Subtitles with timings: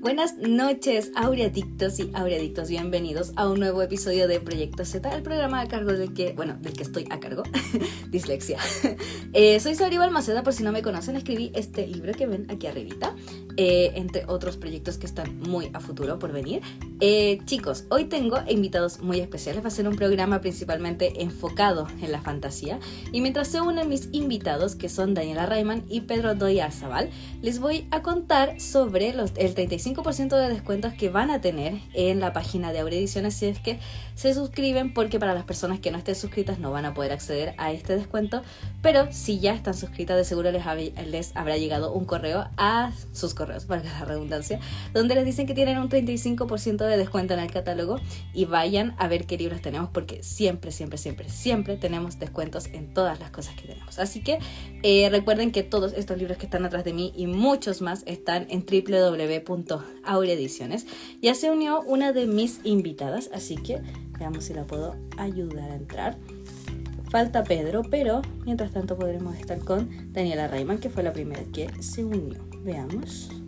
[0.00, 2.70] Buenas noches, aureadictos y aureadictos.
[2.70, 6.56] Bienvenidos a un nuevo episodio de Proyecto Z, el programa a cargo del que, bueno,
[6.58, 7.42] del que estoy a cargo,
[8.10, 8.58] dislexia.
[9.34, 12.66] Eh, soy Sabri Balmaceda, por si no me conocen, escribí este libro que ven aquí
[12.66, 13.14] arribita,
[13.58, 16.62] eh, entre otros proyectos que están muy a futuro por venir.
[17.02, 22.12] Eh, chicos, hoy tengo invitados muy especiales, va a ser un programa principalmente enfocado en
[22.12, 22.78] la fantasía.
[23.10, 27.08] Y mientras se unen mis invitados, que son Daniela Rayman y Pedro Doy Arzabal,
[27.40, 32.20] les voy a contar sobre los, el 35% de descuentos que van a tener en
[32.20, 33.78] la página de Aure Ediciones si es que
[34.14, 37.54] se suscriben, porque para las personas que no estén suscritas no van a poder acceder
[37.56, 38.42] a este descuento,
[38.82, 40.64] pero si ya están suscritas de seguro les,
[41.06, 44.60] les habrá llegado un correo a sus correos, para la redundancia,
[44.92, 47.96] donde les dicen que tienen un 35% de descuento en el catálogo
[48.32, 52.94] y vayan a ver qué libros tenemos porque siempre, siempre, siempre, siempre tenemos descuentos en
[52.94, 53.98] todas las cosas que tenemos.
[53.98, 54.38] Así que
[54.82, 58.46] eh, recuerden que todos estos libros que están atrás de mí y muchos más están
[58.50, 60.86] en www.aureediciones.
[61.20, 63.80] Ya se unió una de mis invitadas, así que
[64.18, 66.18] veamos si la puedo ayudar a entrar.
[67.10, 71.68] Falta Pedro, pero mientras tanto podremos estar con Daniela Rayman, que fue la primera que
[71.82, 72.38] se unió.
[72.62, 73.39] Veamos.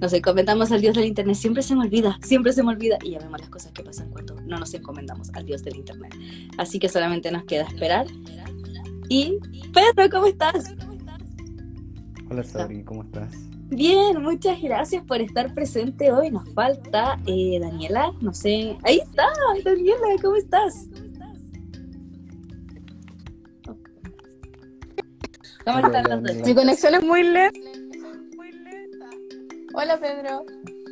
[0.00, 1.36] Nos encomendamos al Dios del Internet.
[1.36, 2.98] Siempre se me olvida, siempre se me olvida.
[3.02, 6.14] Y ya vemos las cosas que pasan cuando no nos encomendamos al Dios del Internet.
[6.56, 8.06] Así que solamente nos queda esperar.
[9.10, 9.36] Y
[9.74, 10.74] Pedro, ¿cómo estás?
[12.30, 13.34] Hola Sabri, ¿cómo estás?
[13.68, 16.30] Bien, muchas gracias por estar presente hoy.
[16.30, 18.78] Nos falta eh, Daniela, no sé.
[18.84, 19.26] Ahí está,
[19.64, 20.86] Daniela, ¿cómo estás?
[25.64, 26.46] ¿Cómo están los dos?
[26.46, 27.79] Mi conexión es muy lenta.
[29.82, 30.44] Hola Pedro.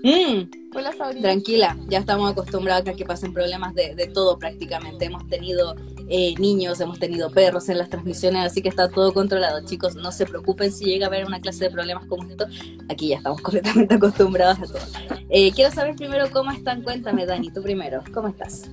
[0.03, 0.75] Mm.
[0.75, 1.21] Hola Sabrina.
[1.21, 5.05] Tranquila, ya estamos acostumbrados a que pasen problemas de, de todo prácticamente.
[5.05, 5.77] Hemos tenido
[6.09, 9.63] eh, niños, hemos tenido perros en las transmisiones, así que está todo controlado.
[9.67, 12.47] Chicos, no se preocupen si llega a haber una clase de problemas como esto.
[12.89, 15.17] Aquí ya estamos completamente acostumbrados a todo.
[15.29, 16.83] Eh, quiero saber primero cómo están.
[16.83, 18.03] Cuéntame, Dani, tú primero.
[18.15, 18.71] ¿Cómo estás?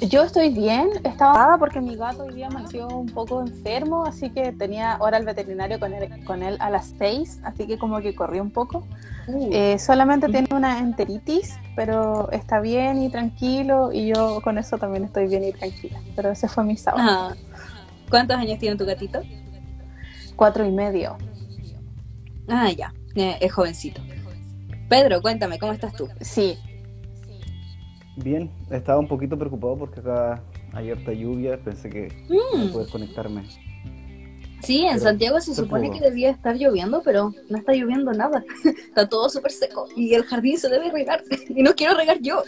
[0.00, 4.52] Yo estoy bien, estaba porque mi gato hoy día amaneció un poco enfermo, así que
[4.52, 8.14] tenía hora el veterinario con él, con él a las 6, así que como que
[8.14, 8.86] corrí un poco.
[9.26, 9.48] Uh.
[9.52, 15.04] Eh, solamente tiene una enteritis, pero está bien y tranquilo, y yo con eso también
[15.04, 15.98] estoy bien y tranquila.
[16.14, 17.02] Pero ese fue mi sábado.
[17.08, 17.34] Ah.
[18.10, 19.22] ¿Cuántos años tiene tu gatito?
[20.36, 21.16] Cuatro y medio.
[22.48, 24.02] Ah, ya, eh, es jovencito.
[24.88, 26.08] Pedro, cuéntame, ¿cómo estás tú?
[26.20, 26.58] Sí,
[28.16, 32.66] Bien, estaba un poquito preocupado porque acá hay harta lluvia, pensé que mm.
[32.66, 33.44] no poder conectarme.
[34.62, 38.42] Sí, en Santiago se supone que debía estar lloviendo, pero no está lloviendo nada.
[38.88, 42.42] está todo súper seco y el jardín se debe regar y no quiero regar yo.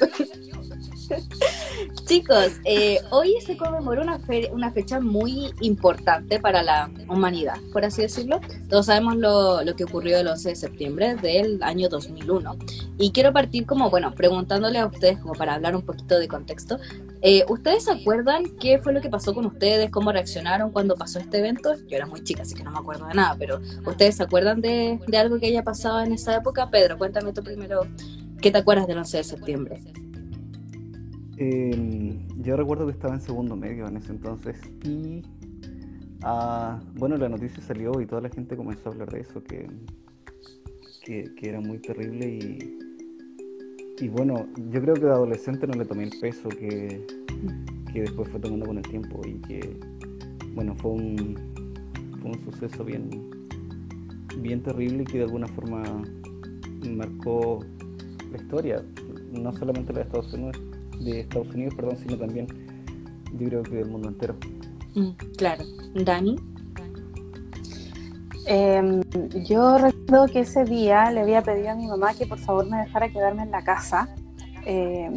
[2.06, 4.20] Chicos, eh, hoy se conmemora una,
[4.52, 8.40] una fecha muy importante para la humanidad, por así decirlo.
[8.68, 12.56] Todos sabemos lo, lo, que ocurrió el 11 de septiembre del año 2001.
[12.98, 16.78] Y quiero partir como, bueno, preguntándole a ustedes, como para hablar un poquito de contexto.
[17.20, 19.90] Eh, ¿Ustedes se acuerdan qué fue lo que pasó con ustedes?
[19.90, 21.74] ¿Cómo reaccionaron cuando pasó este evento?
[21.88, 24.60] Yo era muy chica, así que no me acuerdo de nada, pero ¿ustedes se acuerdan
[24.60, 26.70] de, de algo que haya pasado en esa época?
[26.70, 27.86] Pedro, cuéntame tú primero,
[28.40, 29.82] ¿qué te acuerdas del 11 de septiembre?
[31.40, 35.22] Eh, yo recuerdo que estaba en segundo medio en ese entonces y
[36.22, 39.68] ah, bueno, la noticia salió y toda la gente comenzó a hablar de eso, que,
[41.04, 42.78] que, era muy terrible y,
[44.00, 47.06] y bueno, yo creo que de adolescente no le tomé el peso que,
[47.92, 49.78] que después fue tomando con el tiempo y que
[50.54, 51.36] bueno, fue un,
[52.20, 53.30] fue un suceso bien,
[54.38, 55.84] bien terrible y que de alguna forma
[56.90, 57.60] marcó
[58.32, 58.84] la historia,
[59.30, 60.60] no solamente la de Estados Unidos,
[61.00, 62.46] de Estados Unidos, perdón, sino también
[63.32, 64.36] yo creo que del mundo entero.
[64.94, 65.64] Mm, claro.
[65.94, 66.36] Dani.
[68.46, 69.02] Em,
[69.44, 72.78] yo recuerdo que ese día le había pedido a mi mamá que por favor me
[72.78, 74.08] dejara quedarme en la casa.
[74.64, 75.10] Eh,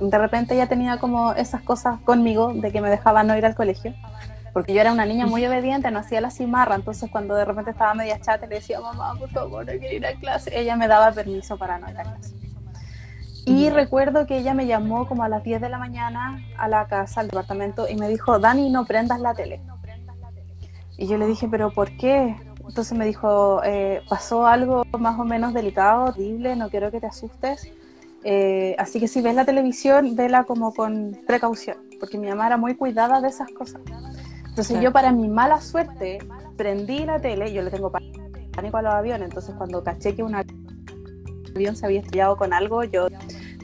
[0.00, 3.54] de repente ella tenía como esas cosas conmigo de que me dejaba no ir al
[3.54, 3.94] colegio,
[4.52, 7.70] porque yo era una niña muy obediente, no hacía la cimarra, entonces cuando de repente
[7.70, 10.88] estaba media chata le decía, mamá, por favor, no quiero ir a clase, ella me
[10.88, 12.34] daba permiso para no ir a clase.
[13.44, 16.86] Y recuerdo que ella me llamó como a las 10 de la mañana a la
[16.86, 19.60] casa, al departamento, y me dijo, Dani, no prendas la tele.
[20.96, 22.36] Y yo le dije, pero ¿por qué?
[22.64, 27.06] Entonces me dijo, eh, pasó algo más o menos delicado, horrible, no quiero que te
[27.06, 27.72] asustes.
[28.24, 32.56] Eh, así que si ves la televisión, vela como con precaución, porque mi mamá era
[32.56, 33.80] muy cuidada de esas cosas.
[34.46, 36.18] Entonces yo para mi mala suerte
[36.56, 40.40] prendí la tele, yo le tengo pánico a los aviones, entonces cuando caché que una
[40.40, 40.61] avión
[41.74, 43.08] se había estrellado con algo, yo...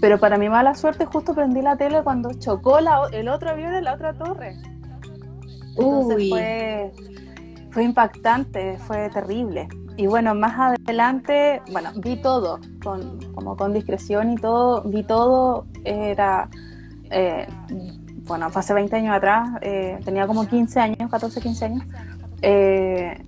[0.00, 3.84] Pero para mi mala suerte justo prendí la tele cuando chocó el otro avión en
[3.84, 4.54] la otra torre.
[5.76, 6.92] Entonces fue,
[7.70, 9.68] fue impactante, fue terrible.
[9.96, 15.66] Y bueno, más adelante, bueno, vi todo, con, como con discreción y todo, vi todo,
[15.84, 16.48] era,
[17.10, 17.48] eh,
[18.24, 21.82] bueno, fue hace 20 años atrás, eh, tenía como 15 años, 14, 15 años.
[22.42, 23.20] Eh,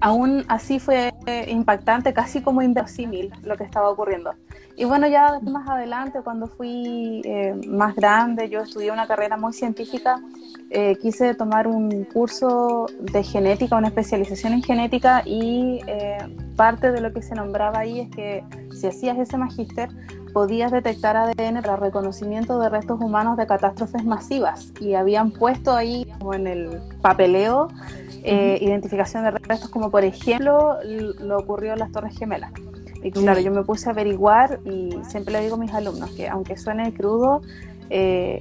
[0.00, 1.12] aún así fue
[1.48, 4.34] impactante, casi como inverosímil lo que estaba ocurriendo.
[4.76, 9.52] Y bueno, ya más adelante, cuando fui eh, más grande, yo estudié una carrera muy
[9.52, 10.20] científica,
[10.70, 16.18] eh, quise tomar un curso de genética, una especialización en genética y eh,
[16.54, 19.88] parte de lo que se nombraba ahí es que si hacías ese magíster,
[20.32, 26.07] podías detectar ADN para reconocimiento de restos humanos de catástrofes masivas y habían puesto ahí
[26.28, 27.68] como en el papeleo
[28.60, 30.76] identificación de restos como por ejemplo
[31.20, 32.52] lo ocurrió en las Torres Gemelas.
[33.02, 36.28] Y claro, yo me puse a averiguar y siempre le digo a mis alumnos que
[36.28, 37.40] aunque suene crudo,
[37.88, 38.40] eh,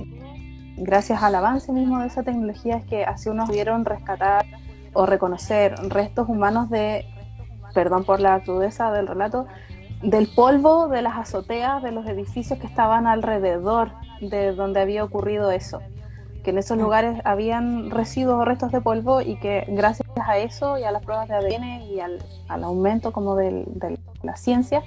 [0.76, 4.46] gracias al avance mismo de esa tecnología es que así unos pudieron rescatar
[4.94, 7.06] o reconocer restos humanos de,
[7.74, 9.48] perdón por la crudeza del relato,
[10.02, 15.52] del polvo de las azoteas de los edificios que estaban alrededor de donde había ocurrido
[15.52, 15.82] eso
[16.48, 20.78] que en esos lugares habían residuos o restos de polvo y que gracias a eso
[20.78, 23.66] y a las pruebas de ADN y al, aumento como de
[24.24, 24.82] la ciencia,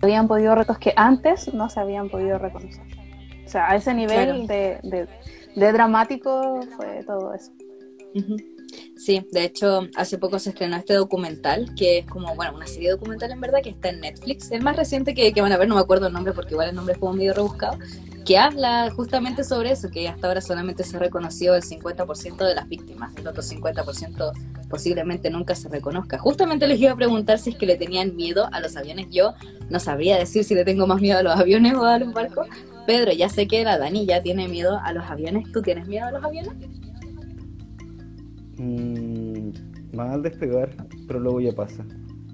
[0.00, 2.82] habían podido retos que antes no se habían podido reconocer.
[3.44, 5.06] O sea, a ese nivel de,
[5.54, 7.52] dramático fue todo eso.
[8.96, 12.90] Sí, de hecho, hace poco se estrenó este documental, que es como, bueno, una serie
[12.90, 14.50] documental en verdad que está en Netflix.
[14.50, 16.70] El más reciente que, que van a ver, no me acuerdo el nombre porque igual
[16.70, 17.76] el nombre es como medio rebuscado,
[18.26, 22.68] que habla justamente sobre eso, que hasta ahora solamente se reconoció el 50% de las
[22.68, 24.32] víctimas, el otro 50%
[24.68, 26.18] posiblemente nunca se reconozca.
[26.18, 29.06] Justamente les iba a preguntar si es que le tenían miedo a los aviones.
[29.10, 29.34] Yo
[29.70, 32.48] no sabría decir si le tengo más miedo a los aviones o a los barcos.
[32.84, 35.50] Pedro, ya sé que la Dani ya tiene miedo a los aviones.
[35.52, 36.52] ¿Tú tienes miedo a los aviones?
[38.58, 39.50] Mm,
[39.92, 40.70] más al despegar,
[41.06, 41.84] pero luego ya pasa.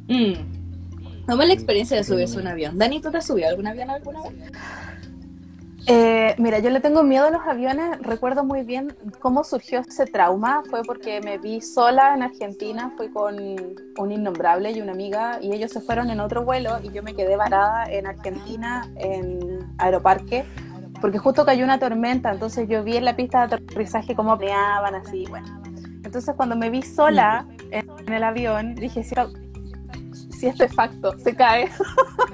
[0.09, 0.63] Mm.
[1.27, 2.79] ¿Cómo es la experiencia de subirse a un avión?
[2.79, 4.33] Dani, ¿tú te has subido a algún avión alguna vez?
[5.89, 7.99] Eh, mira, yo le tengo miedo a los aviones.
[8.01, 10.63] Recuerdo muy bien cómo surgió ese trauma.
[10.71, 12.93] Fue porque me vi sola en Argentina.
[12.97, 13.37] Fui con
[13.99, 17.15] un innombrable y una amiga y ellos se fueron en otro vuelo y yo me
[17.15, 20.45] quedé varada en Argentina, en Aeroparque,
[21.01, 22.31] porque justo cayó una tormenta.
[22.31, 25.25] Entonces yo vi en la pista de aterrizaje cómo peleaban así.
[25.29, 25.63] Bueno,
[26.05, 29.15] entonces cuando me vi sola en, el avión, dije, si,
[30.31, 31.69] si este facto se cae.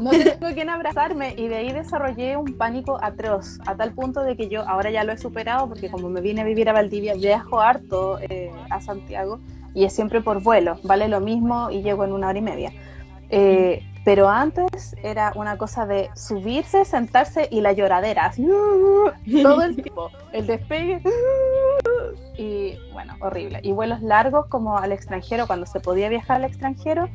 [0.00, 4.36] no tengo quien abrazarme y de ahí desarrollé un pánico atroz, a tal punto de
[4.36, 7.14] que yo ahora ya lo he superado porque como me vine a vivir a Valdivia,
[7.14, 9.40] viajo harto eh, a Santiago
[9.74, 12.72] y es siempre por vuelo, vale lo mismo y llego en una hora y media.
[13.28, 18.32] Eh, pero antes era una cosa de subirse, sentarse y la lloradera,
[19.42, 21.02] todo el tiempo, el despegue
[22.38, 23.60] y bueno, horrible.
[23.62, 27.08] Y vuelos largos como al extranjero, cuando se podía viajar al extranjero,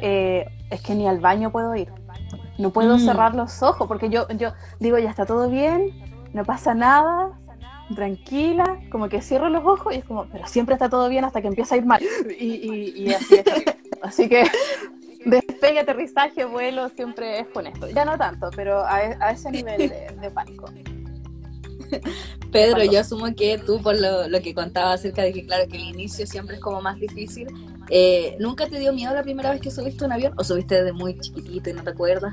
[0.00, 1.88] eh, es que ni al baño puedo ir
[2.62, 3.00] no puedo mm.
[3.00, 5.90] cerrar los ojos porque yo, yo digo, ya está todo bien,
[6.32, 7.32] no pasa nada,
[7.94, 11.42] tranquila, como que cierro los ojos y es como, pero siempre está todo bien hasta
[11.42, 12.02] que empieza a ir mal.
[12.38, 13.44] Y, así es.
[14.02, 14.44] así que
[15.26, 17.90] despegue, aterrizaje, vuelo, siempre es con esto.
[17.90, 20.66] Ya no tanto, pero a, e, ese nivel de, pánico.
[22.52, 25.76] Pedro, yo asumo que tú, por lo, lo, que contabas acerca de que, claro, que
[25.76, 27.48] el inicio siempre es como más difícil,
[27.94, 30.32] eh, ¿Nunca te dio miedo la primera vez que subiste un avión?
[30.38, 32.32] ¿O subiste desde muy chiquitito y no te acuerdas?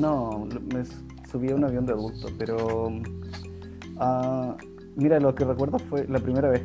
[0.00, 0.84] No, me
[1.30, 2.88] subí a un avión de adulto, pero.
[3.96, 4.54] Uh,
[4.96, 6.62] mira, lo que recuerdo fue la primera vez.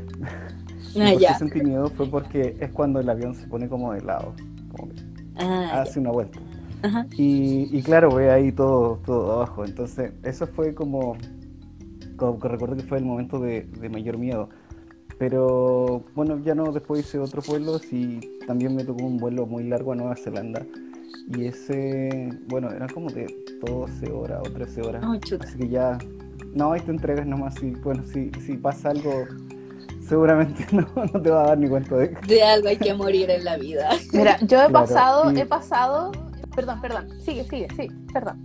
[1.00, 1.38] Ah, ya.
[1.38, 4.34] sentí miedo fue porque es cuando el avión se pone como de lado,
[4.76, 4.92] como
[5.36, 6.40] ah, hace una vuelta.
[7.16, 9.66] Y, y, claro, ve ahí todo, todo abajo.
[9.66, 11.18] Entonces, eso fue como,
[12.16, 14.50] como que recuerdo que fue el momento de, de mayor miedo.
[15.20, 19.66] Pero bueno, ya no, después hice otros vuelos y también me tocó un vuelo muy
[19.66, 20.66] largo a Nueva Zelanda.
[21.36, 23.28] Y ese, bueno, era como de
[23.66, 25.04] 12 horas o 13 horas.
[25.40, 25.98] Así que ya,
[26.54, 27.62] no, ahí te entregas nomás.
[27.62, 29.26] Y bueno, si, si pasa algo,
[30.08, 33.30] seguramente no, no, te va a dar ni cuenta de De algo hay que morir
[33.30, 33.90] en la vida.
[34.14, 36.12] Mira, yo he pasado, he pasado,
[36.56, 38.44] perdón, perdón, sigue, sigue, sí, perdón.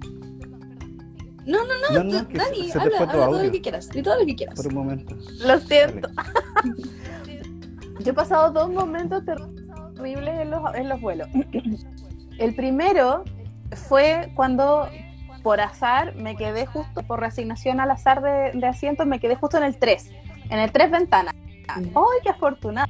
[1.47, 4.55] No, no, no, Dani, habla, habla todo lo que quieras, y todo lo que quieras.
[4.55, 5.15] Por un momento.
[5.45, 6.09] Lo siento.
[8.01, 11.29] Yo he pasado dos momentos terribles en los, en los vuelos.
[12.39, 13.25] El primero
[13.89, 14.89] fue cuando
[15.43, 19.59] por azar me quedé justo, por reasignación al azar de, de asientos, me quedé justo
[19.59, 20.11] en el 3,
[20.51, 21.35] en el 3 ventanas.
[21.69, 21.85] ¡Ay,
[22.23, 22.89] qué afortunada!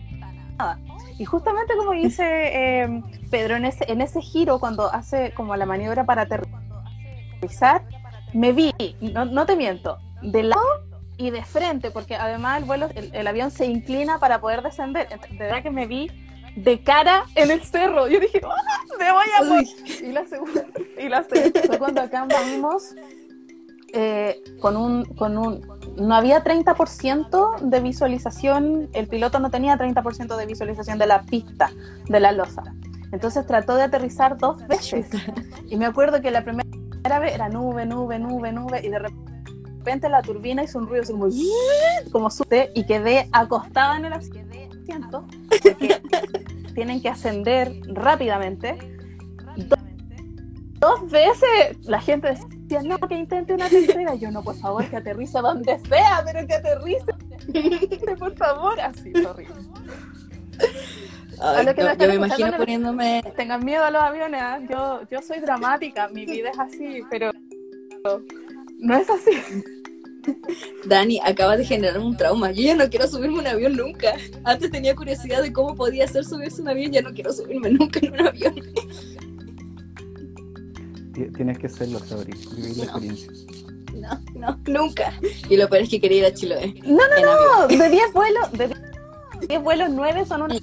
[1.18, 5.66] Y justamente como dice eh, Pedro, en ese, en ese giro, cuando hace como la
[5.66, 7.86] maniobra para aterrizar,
[8.32, 10.64] me vi, no, te miento, del lado
[11.16, 15.08] y de frente, porque además el vuelo, el, avión se inclina para poder descender.
[15.08, 16.10] De verdad que me vi
[16.56, 18.08] de cara en el cerro.
[18.08, 19.68] Yo dije, ¡Ah, me voy a morir.
[20.02, 20.64] Y la segunda,
[20.98, 22.94] y la segunda fue cuando acá vimos
[23.96, 25.60] eh, con un, con un,
[25.96, 31.70] no había 30% de visualización, el piloto no tenía 30% de visualización de la pista,
[32.08, 32.64] de la losa.
[33.12, 35.06] Entonces trató de aterrizar dos veces.
[35.68, 40.08] Y me acuerdo que la primera vez era nube, nube, nube, nube, y de repente
[40.08, 41.28] la turbina hizo un ruido así como,
[42.10, 42.28] como
[42.74, 46.02] y quedé acostada en el asiento, porque
[46.74, 48.76] tienen que ascender rápidamente.
[50.80, 54.14] Dos, veces la gente decía, no, que intente una tercera.
[54.16, 58.16] yo, no, por favor, que aterrice donde sea, pero que aterrice.
[58.18, 59.54] por favor, así, horrible
[61.98, 63.22] yo, me imagino poniéndome.
[63.36, 64.60] Tengan miedo a los aviones, ¿ah?
[64.68, 67.32] yo, yo soy dramática, mi vida es así, pero
[68.78, 69.30] no es así.
[70.86, 72.52] Dani, acaba de generar un trauma.
[72.52, 74.14] Yo ya no quiero subirme a un avión nunca.
[74.44, 77.70] Antes tenía curiosidad de cómo podía ser subirse a un avión, ya no quiero subirme
[77.70, 78.54] nunca en un avión.
[81.12, 83.30] Tienes que hacerlo, Sabri, vivir la experiencia.
[83.94, 85.18] No, no, nunca.
[85.48, 86.74] Y lo peor es que quería ir a Chiloé.
[86.84, 88.70] No, no, no, de 10 vuelos, de
[89.48, 90.56] 10 vuelos, 9 son una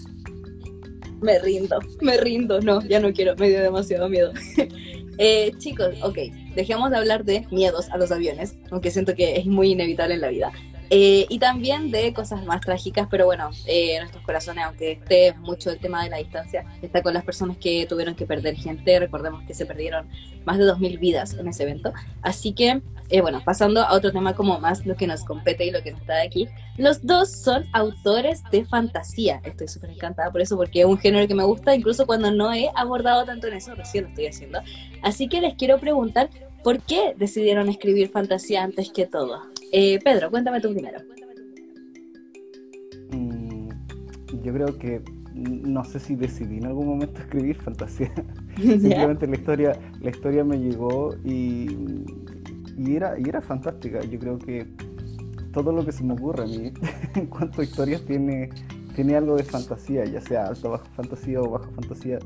[1.21, 4.33] me rindo, me rindo, no, ya no quiero, me dio demasiado miedo.
[5.17, 6.17] eh, chicos, ok,
[6.55, 10.21] dejemos de hablar de miedos a los aviones, aunque siento que es muy inevitable en
[10.21, 10.51] la vida.
[10.93, 15.69] Eh, y también de cosas más trágicas, pero bueno, eh, nuestros corazones, aunque esté mucho
[15.69, 18.99] el tema de la distancia, está con las personas que tuvieron que perder gente.
[18.99, 20.09] Recordemos que se perdieron
[20.43, 21.93] más de 2.000 vidas en ese evento.
[22.21, 25.71] Así que, eh, bueno, pasando a otro tema como más lo que nos compete y
[25.71, 26.49] lo que nos está de aquí.
[26.75, 29.39] Los dos son autores de fantasía.
[29.45, 32.53] Estoy súper encantada por eso, porque es un género que me gusta, incluso cuando no
[32.53, 34.59] he abordado tanto en eso, recién lo estoy haciendo.
[35.03, 36.29] Así que les quiero preguntar,
[36.65, 39.50] ¿por qué decidieron escribir fantasía antes que todo?
[39.71, 40.99] Eh, Pedro, cuéntame tú primero.
[43.11, 43.69] Mm,
[44.43, 45.01] yo creo que
[45.33, 48.11] no sé si decidí en algún momento escribir fantasía.
[48.57, 51.67] Simplemente la historia, la historia me llegó y,
[52.77, 54.01] y, era, y era fantástica.
[54.01, 54.67] Yo creo que
[55.53, 56.73] todo lo que se me ocurre a mí
[57.15, 58.49] en cuanto a historias tiene,
[58.95, 62.19] tiene algo de fantasía, ya sea alto bajo fantasía o bajo fantasía.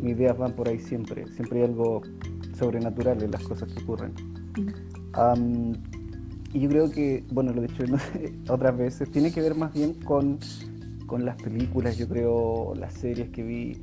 [0.00, 1.26] Mis ideas van por ahí siempre.
[1.28, 2.02] Siempre hay algo
[2.58, 4.12] sobrenatural en las cosas que ocurren.
[6.52, 7.84] Y yo creo que, bueno, lo he dicho
[8.48, 10.38] otras veces, tiene que ver más bien con,
[11.18, 13.76] las películas, yo creo, las series que vi.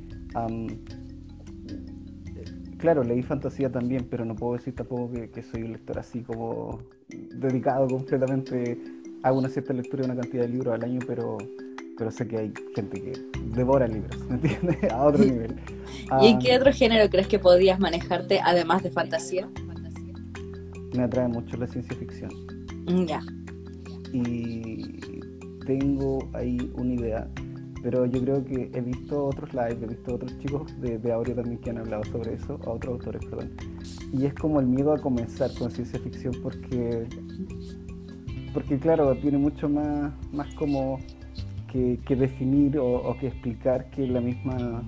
[2.78, 6.80] claro, leí fantasía también, pero no puedo decir tampoco que, soy un lector así como
[7.08, 8.78] dedicado completamente.
[9.22, 11.38] Hago una cierta lectura de una cantidad de libros al año, pero,
[11.98, 13.12] pero sé que hay gente que
[13.54, 14.76] devora libros, ¿me entiendes?
[14.92, 15.56] A otro nivel.
[16.22, 19.48] ¿Y en qué otro género crees que podrías manejarte además de fantasía?
[20.94, 22.57] Me atrae mucho la ciencia ficción.
[22.88, 23.20] Mm, ya.
[24.12, 25.20] Y
[25.66, 27.28] tengo ahí una idea,
[27.82, 31.36] pero yo creo que he visto otros lives, he visto otros chicos de, de Aurea
[31.36, 33.50] también que han hablado sobre eso, a otros autores, perdón.
[34.12, 37.06] Y es como el miedo a comenzar con ciencia ficción porque,
[38.54, 40.98] porque claro, tiene mucho más, más como
[41.70, 44.82] que, definir o, que explicar que la misma...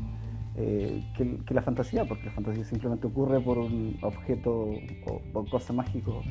[0.57, 4.75] Eh, que, la fantasía, porque la fantasía simplemente ocurre por un objeto
[5.07, 6.23] o, o cosa mágico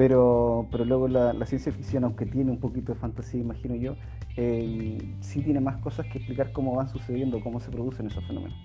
[0.00, 3.96] pero, pero luego la, ciencia ficción, aunque tiene un poquito de fantasía, imagino yo,
[4.34, 8.58] eh, sí tiene más cosas que explicar cómo van sucediendo, cómo se producen esos fenómenos.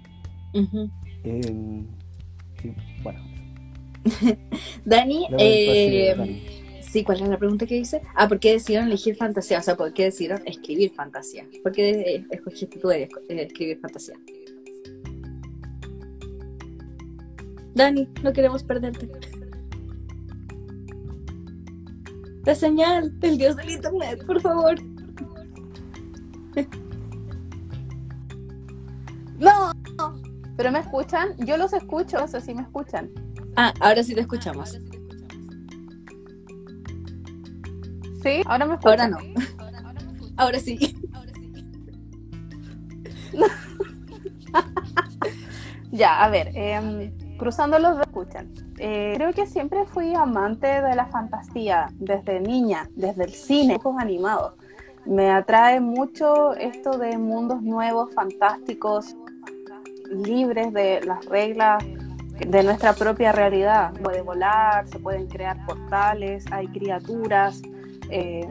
[1.25, 1.83] Eh,
[2.61, 2.73] sí,
[3.03, 3.19] bueno.
[4.85, 8.01] Dani, eh, sí, ¿cuál es la pregunta que hice?
[8.15, 9.59] Ah, ¿por qué decidieron elegir fantasía?
[9.59, 11.43] O sea, ¿por qué decidieron escribir fantasía?
[11.61, 14.15] ¿Por qué escogiste tú de escribir fantasía?
[17.73, 19.09] Dani, no queremos perderte.
[22.45, 24.75] La señal, el dios del internet, por favor.
[29.39, 29.71] No,
[30.55, 33.09] pero me escuchan, yo los escucho, no sé si me escuchan.
[33.55, 34.77] Ah, ahora sí te escuchamos.
[38.23, 38.41] ¿Sí?
[38.45, 39.13] Ahora me escuchan.
[39.13, 39.35] Ahora no.
[40.37, 40.77] Ahora sí.
[45.91, 48.64] ya, a ver, eh, cruzando los escuchan.
[48.77, 54.01] Eh, creo que siempre fui amante de la fantasía desde niña, desde el cine, dibujos
[54.01, 54.53] animados.
[55.05, 59.15] Me atrae mucho esto de mundos nuevos, fantásticos,
[60.11, 63.93] libres de las reglas de nuestra propia realidad.
[64.01, 67.61] Puede volar, se pueden crear portales, hay criaturas.
[68.09, 68.47] Eh,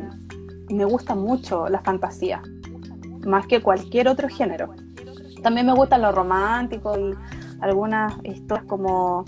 [0.71, 2.41] me gusta mucho la fantasía,
[3.27, 4.75] más que cualquier otro género.
[5.43, 7.15] También me gusta lo romántico y
[7.61, 9.25] algunas historias como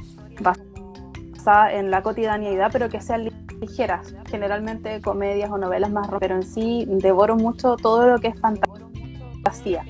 [1.46, 6.86] en la cotidianidad, pero que sean ligeras, generalmente comedias o novelas más, pero en sí
[6.88, 9.84] devoro mucho todo lo que es fantasía.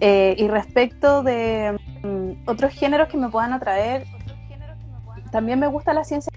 [0.00, 4.06] Eh, y respecto de mm, otros géneros que me puedan atraer,
[5.30, 6.32] también me gusta la ciencia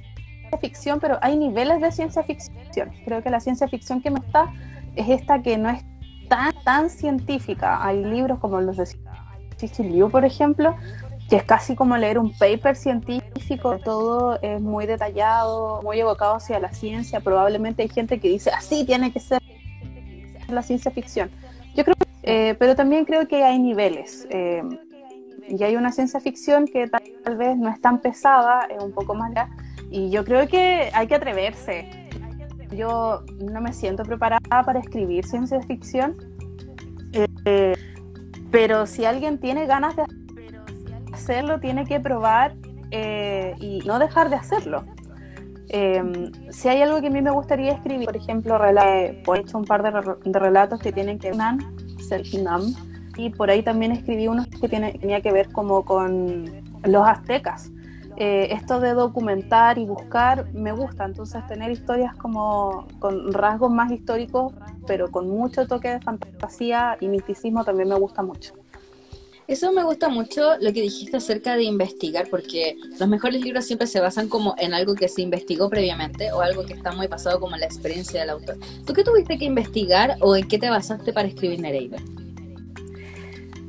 [0.60, 2.92] ficción, pero hay niveles de ciencia ficción.
[3.06, 4.52] Creo que la ciencia ficción que me está
[4.96, 5.84] es esta que no es
[6.28, 7.86] tan, tan científica.
[7.86, 8.86] Hay libros como los de
[9.58, 10.76] Cici Liu, por ejemplo,
[11.32, 16.60] que es casi como leer un paper científico, todo es muy detallado, muy evocado hacia
[16.60, 17.22] la ciencia.
[17.22, 19.42] Probablemente hay gente que dice, así tiene que ser
[20.50, 21.32] la ciencia ficción.
[21.74, 24.28] Yo creo, eh, pero también creo que hay niveles.
[24.30, 24.62] Eh,
[25.48, 29.16] y hay una ciencia ficción que tal, vez no es tan pesada, es un poco
[29.16, 29.32] más
[29.90, 32.10] y yo creo que hay que atreverse.
[32.76, 36.18] Yo no me siento preparada para escribir ciencia ficción,
[37.46, 37.78] eh,
[38.52, 40.04] pero si alguien tiene ganas de
[41.22, 42.56] hacerlo, tiene que probar
[42.90, 44.84] eh, y no dejar de hacerlo.
[45.70, 49.66] Em, si hay algo que a mí me gustaría escribir, por ejemplo, he hecho un
[49.66, 52.76] par de, relatos que tienen que ver con
[53.16, 56.46] y por ahí también escribí unos que tiene, tenía que ver como con
[56.84, 57.72] los aztecas.
[58.18, 63.92] Eh, esto de documentar y buscar me gusta, entonces tener historias como con rasgos más
[63.92, 64.54] históricos,
[64.86, 68.61] pero con mucho toque de fantasía y misticismo también me gusta mucho.
[69.52, 73.86] Eso me gusta mucho lo que dijiste acerca de investigar, porque los mejores libros siempre
[73.86, 77.42] se basan como en algo que se investigó previamente o algo que está muy pasado
[77.42, 78.56] como la experiencia del autor.
[78.86, 81.98] ¿Tú qué tuviste que investigar o en qué te basaste para escribir Nereida?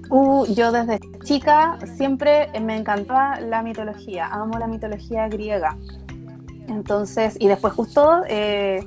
[0.08, 5.76] Uh, yo desde chica siempre me encantaba la mitología, amo la mitología griega.
[6.68, 8.86] Entonces, y después justo eh,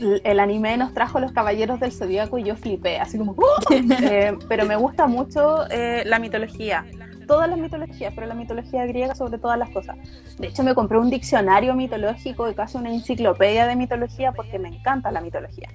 [0.00, 3.34] el anime nos trajo Los Caballeros del Zodíaco y yo flipé, así como,
[3.70, 6.84] eh, pero me gusta mucho eh, la mitología,
[7.26, 9.96] todas las mitologías, pero la mitología griega sobre todas las cosas.
[10.38, 14.68] De hecho, me compré un diccionario mitológico y casi una enciclopedia de mitología porque me
[14.68, 15.68] encanta la mitología.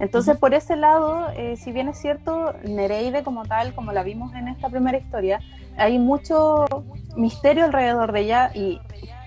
[0.00, 4.32] Entonces, por ese lado, eh, si bien es cierto, Nereide como tal, como la vimos
[4.34, 5.40] en esta primera historia,
[5.76, 6.64] hay mucho
[7.16, 8.80] misterio alrededor de ella y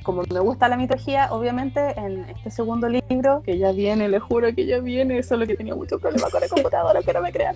[0.04, 4.54] como me gusta la mitología, obviamente en este segundo libro, que ya viene, le juro
[4.54, 7.56] que ya viene, solo que tenía mucho problema con la computadora, que no me crean.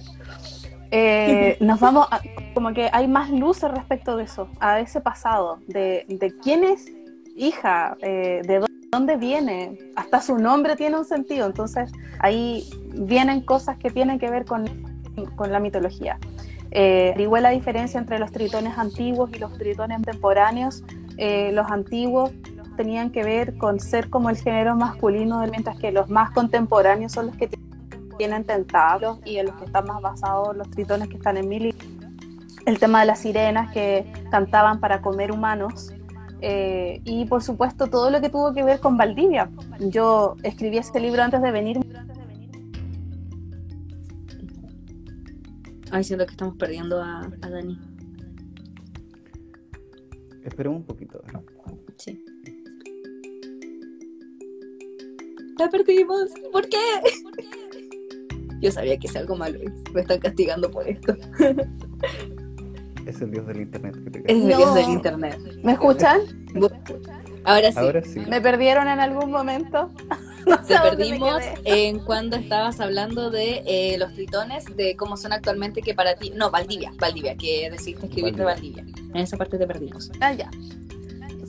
[0.91, 2.21] Eh, nos vamos a,
[2.53, 6.85] como que hay más luces respecto de eso, a ese pasado, de, de quién es
[7.35, 13.77] hija, eh, de dónde viene, hasta su nombre tiene un sentido, entonces ahí vienen cosas
[13.77, 14.65] que tienen que ver con,
[15.35, 16.17] con la mitología.
[16.71, 20.83] Eh, igual la diferencia entre los tritones antiguos y los tritones contemporáneos
[21.17, 22.31] eh, los antiguos
[22.77, 27.27] tenían que ver con ser como el género masculino, mientras que los más contemporáneos son
[27.27, 27.49] los que
[28.17, 31.75] tienen tentáculos y en los que están más basados los tritones que están en mil.
[32.65, 35.91] El tema de las sirenas que cantaban para comer humanos.
[36.39, 39.49] Eh, y por supuesto todo lo que tuvo que ver con Valdivia.
[39.79, 41.79] Yo escribí este libro antes de venir.
[45.91, 47.79] Ay, siento que estamos perdiendo a, a Dani.
[50.43, 51.21] Esperemos un poquito.
[51.97, 52.23] Sí.
[55.57, 56.29] La perdimos.
[56.51, 56.77] ¿Por qué?
[58.61, 59.59] Yo sabía que es algo malo.
[59.93, 61.15] Me están castigando por esto.
[63.05, 65.39] Es el dios del internet que te Es el dios del internet.
[65.63, 66.21] ¿Me escuchan?
[67.45, 67.77] Ahora sí.
[67.79, 68.19] Ahora sí.
[68.27, 69.89] ¿Me perdieron en algún momento?
[70.45, 75.93] Te perdimos en cuando estabas hablando de eh, los tritones, de cómo son actualmente, que
[75.93, 76.31] para ti.
[76.35, 78.83] No, Valdivia, Valdivia, que decidiste escribir de Valdivia.
[79.13, 80.11] En esa parte te perdimos.
[80.19, 80.49] Ah, ya.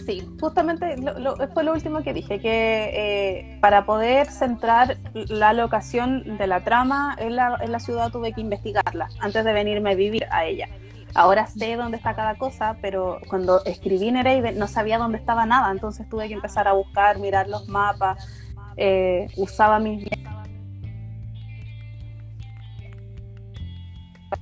[0.06, 6.38] Sí, justamente lo, fue lo último que dije, que eh, para poder centrar la locación
[6.38, 9.94] de la trama en la, en la ciudad tuve que investigarla antes de venirme a
[9.94, 10.66] vivir a ella.
[11.14, 15.70] Ahora sé dónde está cada cosa, pero cuando escribí Nereide no sabía dónde estaba nada,
[15.70, 18.26] entonces tuve que empezar a buscar, mirar los mapas,
[18.78, 20.08] eh, usaba mis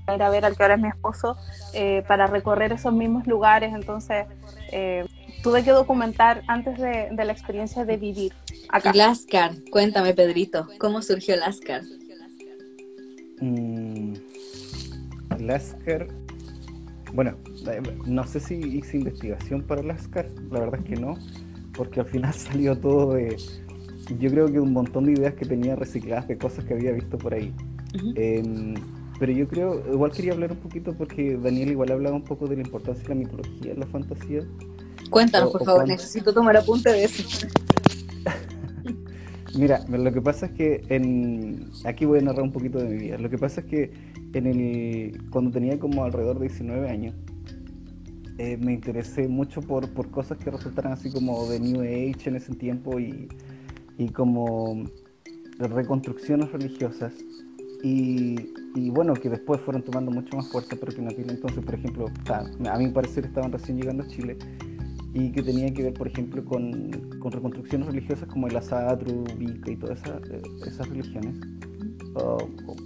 [0.04, 1.36] para ir a ver al que ahora es mi esposo,
[1.72, 3.74] eh, para recorrer esos mismos lugares.
[3.74, 4.26] Entonces,
[4.72, 5.06] eh,
[5.42, 8.32] tuve que documentar antes de, la experiencia de vivir
[8.68, 8.92] acá.
[8.94, 11.82] Lascar, cuéntame, Pedrito, ¿cómo surgió Lascar?
[13.40, 14.14] Mm,
[15.38, 16.08] Lascar,
[17.12, 17.36] bueno,
[18.06, 21.14] no sé si hice investigación para Lascar, la verdad es que no,
[21.74, 23.36] porque al final salió todo de
[24.14, 27.18] yo creo que un montón de ideas que tenía recicladas de cosas que había visto
[27.18, 27.52] por ahí.
[28.14, 28.74] Em,
[29.18, 32.56] pero yo creo, igual quería hablar un poquito porque Daniel igual hablaba un poco de
[32.56, 34.42] la importancia de la mitología, la fantasía.
[35.10, 37.22] Cuéntanos, por favor, necesito tomar apunte de eso.
[39.58, 41.70] Mira, lo que pasa es que en...
[41.84, 43.16] aquí voy a narrar un poquito de mi vida.
[43.16, 43.90] Lo que pasa es que
[44.34, 45.30] en el...
[45.30, 47.14] cuando tenía como alrededor de 19 años,
[48.38, 52.36] eh, me interesé mucho por, por cosas que resultaran así como de New Age en
[52.36, 53.28] ese tiempo y
[53.98, 54.84] y como
[55.58, 57.12] reconstrucciones religiosas
[57.82, 61.74] y, bueno, que después fueron tomando mucho más fuerza, pero que en aquel entonces, por
[61.74, 64.36] ejemplo, a mi parecer estaban recién llegando a Chile
[65.14, 69.70] y que tenía que ver, por ejemplo, con, con reconstrucciones religiosas como el Asatru, Vika
[69.70, 71.36] y todas eh, esas religiones.
[72.14, 72.76] Oh, oh.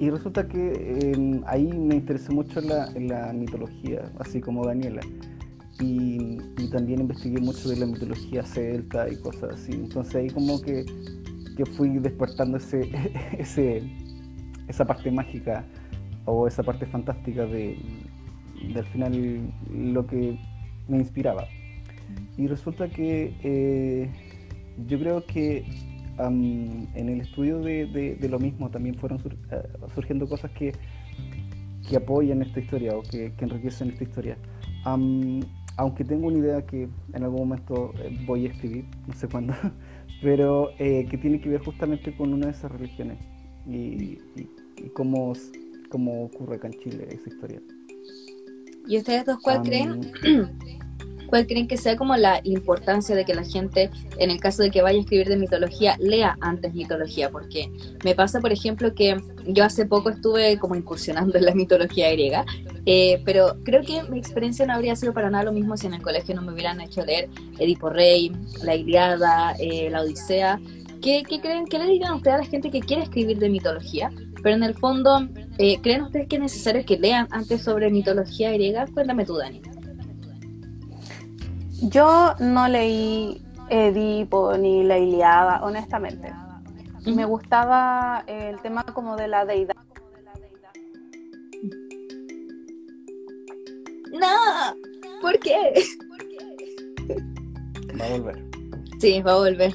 [0.00, 5.02] y resulta que em, ahí me interesó mucho la, la mitología, así como Daniela.
[5.80, 6.38] Y,
[6.70, 9.72] también investigué mucho de la mitología celta y cosas así.
[9.72, 10.84] Entonces ahí como que,
[11.56, 12.90] que fui despertando ese,
[14.68, 15.64] esa parte mágica
[16.24, 17.78] o esa parte fantástica de,
[18.74, 20.38] de al final lo que
[20.88, 21.46] me inspiraba.
[22.36, 24.10] Y resulta que eh,
[24.86, 25.64] yo creo que
[26.18, 29.18] en el estudio de, lo mismo también fueron
[29.50, 29.62] eh,
[29.94, 30.72] surgiendo cosas que,
[31.88, 34.38] que apoyan esta historia o que, enriquecen esta historia.
[35.76, 39.54] Aunque tengo una idea que en algún momento eh, voy a escribir, no sé cuándo,
[40.22, 43.18] pero que tiene que ver justamente con una de esas religiones
[43.66, 44.18] y,
[44.76, 45.32] y cómo,
[45.90, 47.60] cómo, ocurre acá en Chile esa historia.
[48.86, 50.12] ¿Y ustedes dos cuál creen?
[51.26, 54.70] ¿Cuál creen que sea como la importancia de que la gente, en el caso de
[54.70, 57.30] que vaya a escribir de mitología, lea antes mitología?
[57.30, 57.68] Porque
[58.04, 62.44] me pasa, por ejemplo, que yo hace poco estuve como incursionando en la mitología griega,
[62.88, 65.94] eh, pero creo que mi experiencia no habría sido para nada lo mismo si en
[65.94, 68.30] el colegio no me hubieran hecho leer Edipo Rey,
[68.62, 70.60] La Iliada, eh, La Odisea.
[71.02, 74.10] ¿Qué, ¿Qué, creen, qué le dirían ustedes a la gente que quiere escribir de mitología?
[74.40, 78.52] Pero en el fondo, eh, ¿creen ustedes que es necesario que lean antes sobre mitología
[78.52, 78.86] griega?
[78.94, 79.60] Cuéntame tú, Dani.
[81.82, 86.32] Yo no leí Edipo ni la Iliada, honestamente.
[87.04, 89.74] Me gustaba el tema como de la deidad.
[94.20, 94.76] No,
[95.20, 95.74] ¿por qué?
[98.00, 98.44] Va a volver.
[99.00, 99.72] Sí, va a volver.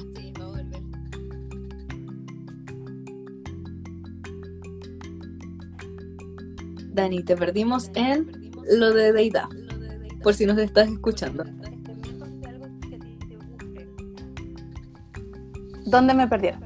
[6.92, 9.48] Dani, te perdimos en lo de deidad,
[10.22, 11.44] por si nos estás escuchando.
[15.86, 16.62] ¿Dónde me perdieron?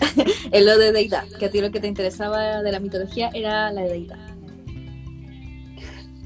[0.52, 3.72] en lo de deidad, que a ti lo que te interesaba de la mitología era
[3.72, 4.31] la deidad.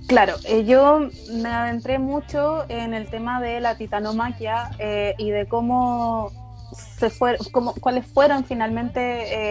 [0.06, 5.46] Claro, eh, yo me adentré mucho en el tema de la titanomaquia eh, y de
[5.46, 6.30] cómo
[6.96, 9.00] se fue, cómo, cuáles fueron finalmente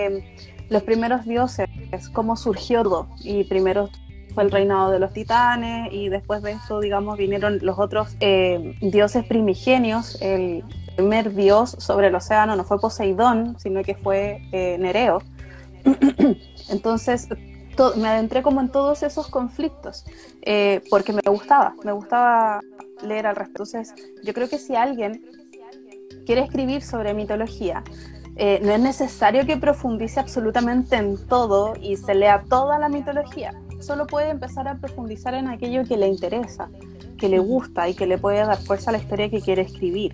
[0.06, 0.36] eh,
[0.70, 1.68] los primeros dioses,
[2.13, 3.10] cómo surgió todo.
[3.22, 3.89] Y primero
[4.34, 9.26] fue el reinado de los titanes y después de eso, digamos, vinieron los otros dioses
[9.26, 10.63] primigenios, el
[10.96, 14.41] primer dios sobre el océano no fue Poseidón, sino que fue
[14.80, 15.22] Nereo.
[16.70, 17.28] Entonces
[17.95, 20.05] me adentré como en todos esos conflictos,
[20.41, 22.61] eh, porque me gustaba, me gustaba
[23.03, 23.63] leer al respecto.
[23.63, 25.23] Entonces yo creo que si alguien
[26.25, 27.83] quiere escribir sobre mitología,
[28.38, 33.53] eh, no es necesario que profundice absolutamente en todo y se lea toda la mitología.
[33.79, 36.69] Solo puede empezar a profundizar en aquello que le interesa,
[37.17, 40.13] que le gusta y que le puede dar fuerza a la historia que quiere escribir.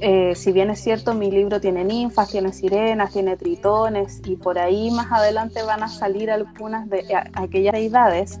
[0.00, 4.58] Eh, si bien es cierto, mi libro tiene ninfas, tiene sirenas, tiene tritones y por
[4.58, 8.40] ahí más adelante van a salir algunas de aquellas deidades,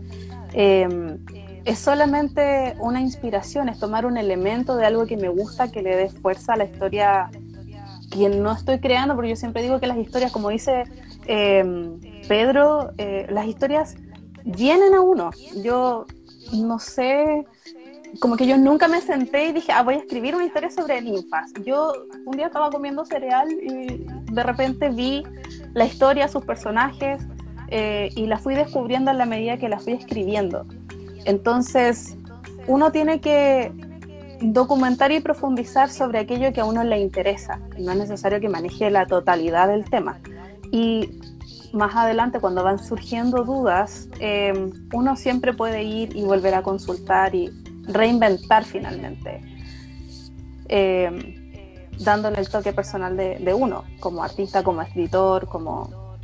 [0.52, 1.18] em,
[1.64, 5.96] es solamente una inspiración, es tomar un elemento de algo que me gusta, que le
[5.96, 7.30] dé fuerza a la historia
[8.10, 10.84] que no estoy creando, porque yo siempre digo que las historias, como dice
[11.26, 13.96] em, Pedro, eh, las historias
[14.44, 15.30] vienen a uno.
[15.62, 16.06] Yo
[16.52, 17.44] no sé
[18.20, 21.00] como que yo nunca me senté y dije, ah, voy a escribir una historia sobre
[21.00, 21.52] ninfas.
[21.64, 21.92] Yo
[22.24, 25.22] un día estaba comiendo cereal y de repente vi
[25.74, 27.22] la historia, sus personajes,
[27.68, 30.66] eh, y la fui descubriendo en la medida que la fui escribiendo.
[31.24, 32.16] Entonces,
[32.66, 33.72] uno tiene que
[34.40, 37.60] documentar y profundizar sobre aquello que a uno le interesa.
[37.78, 40.18] No es necesario que maneje la totalidad del tema.
[40.70, 41.20] Y
[41.72, 47.34] más adelante, cuando van surgiendo dudas, eh, uno siempre puede ir y volver a consultar
[47.34, 47.50] y
[47.88, 49.40] reinventar finalmente,
[50.68, 56.16] eh, dándole el toque personal de, uno, como artista, como escritor, como,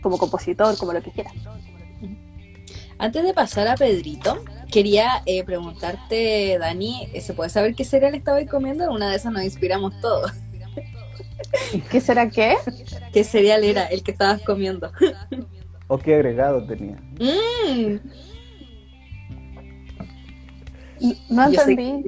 [0.00, 1.32] como compositor, como lo que quiera.
[2.98, 8.44] Antes de pasar a Pedrito, quería eh, preguntarte, Dani, ¿se puede saber qué cereal estaba
[8.46, 8.92] comiendo?
[8.92, 10.30] Una de esas nos inspiramos todos.
[11.90, 12.56] ¿Qué será qué?
[13.12, 14.92] ¿Qué cereal era el que estabas comiendo?
[15.88, 16.96] ¿O qué agregado tenía?
[17.18, 17.98] Mm.
[21.28, 22.04] No entendí.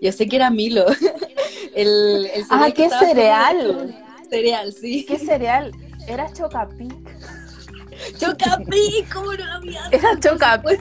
[0.00, 0.86] Yo sé, que era Milo.
[1.74, 3.94] el, ah, ¿qué cereal?
[4.28, 5.04] Cereal, sí.
[5.06, 5.72] ¿Qué cereal?
[6.06, 6.94] Era Chocapic.
[8.18, 10.80] Chocapic, ¿cómo no lo había Era Chocapic.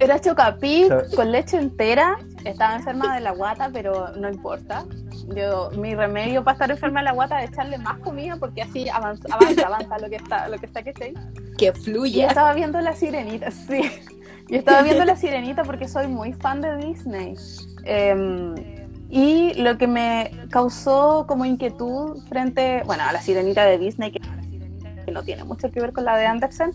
[0.00, 4.84] Era Chocapic con leche entera estaba enferma de la guata, pero no importa.
[5.34, 8.88] Yo, mi remedio para estar enferma de la guata es echarle más comida porque así
[8.88, 11.14] avanza, avanza, avanza lo que está, lo que está que esté.
[11.58, 12.24] Que fluye.
[12.24, 13.82] estaba viendo la sirenita, sí.
[14.50, 17.34] Yo estaba viendo la sirenita porque soy muy fan de Disney.
[17.84, 18.54] Em,
[19.08, 24.20] y lo que me causó como inquietud frente, bueno, a la sirenita de Disney, que
[25.10, 26.72] no tiene mucho que ver con la de Andersen,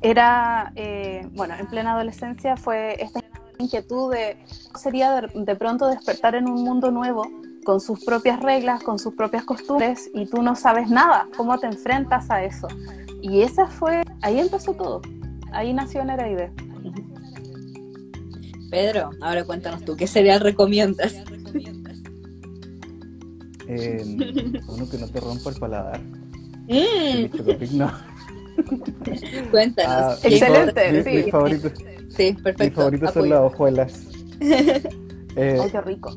[0.00, 3.20] era, eh, bueno, en plena adolescencia fue esta
[3.58, 4.36] inquietud de
[4.78, 7.24] sería de, pronto despertar en un mundo nuevo
[7.64, 11.68] con sus propias reglas, con sus propias costumbres y tú no sabes nada, cómo te
[11.68, 12.66] enfrentas a eso.
[13.20, 15.00] Y esa fue, ahí empezó todo,
[15.52, 16.52] ahí nació Nereide.
[18.70, 21.14] Pedro, ahora cuéntanos tú, ¿qué cereal recomiendas?
[23.68, 24.02] Eh,
[24.68, 26.00] uno que no te rompa el paladar.
[26.68, 27.26] Mm.
[29.50, 29.92] Cuéntanos.
[29.92, 31.30] Ah, Excelente, sí.
[31.30, 31.70] favorito,
[32.08, 32.64] sí, perfecto.
[32.64, 34.06] Mis favoritos son las hojuelas.
[34.40, 36.16] eh, Ay, qué rico.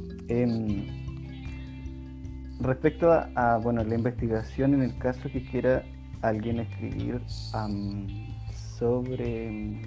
[2.60, 5.84] respecto a, bueno, la investigación, en el caso que quiera
[6.22, 7.22] alguien escribir
[8.78, 9.80] sobre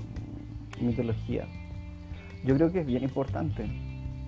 [0.81, 1.47] mitología,
[2.45, 3.71] yo creo que es bien importante.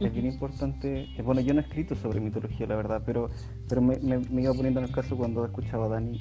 [0.00, 1.08] Es bien importante.
[1.14, 3.28] Eh, bueno, yo no he escrito sobre mitología, la verdad, pero,
[3.68, 6.18] pero me, me iba poniendo en el caso cuando escuchaba a Dani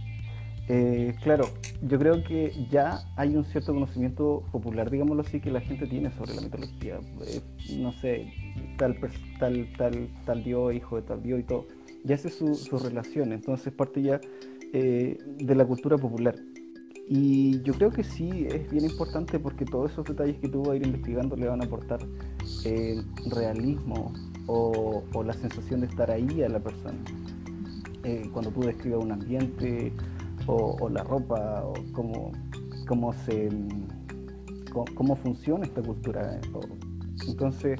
[0.71, 1.45] eh, claro,
[1.81, 6.11] yo creo que ya hay un cierto conocimiento popular, digámoslo así, que la gente tiene
[6.11, 6.99] sobre la mitología.
[7.25, 7.41] Eh,
[7.79, 8.31] no sé,
[8.77, 8.95] tal,
[9.39, 11.65] tal, tal, tal dios, hijo de tal dios y todo.
[12.03, 14.21] Ya hace su, su relación, entonces parte ya
[14.71, 16.35] eh, de la cultura popular.
[17.11, 20.73] Y yo creo que sí es bien importante porque todos esos detalles que tú vas
[20.73, 21.99] a ir investigando le van a aportar
[23.31, 24.13] realismo
[24.45, 26.99] o, la sensación de estar ahí a la persona.
[28.31, 29.91] cuando tú describes un ambiente
[30.45, 32.31] o, la ropa, o cómo,
[32.87, 33.49] cómo se
[34.95, 36.39] cómo, funciona esta cultura.
[37.27, 37.79] Entonces,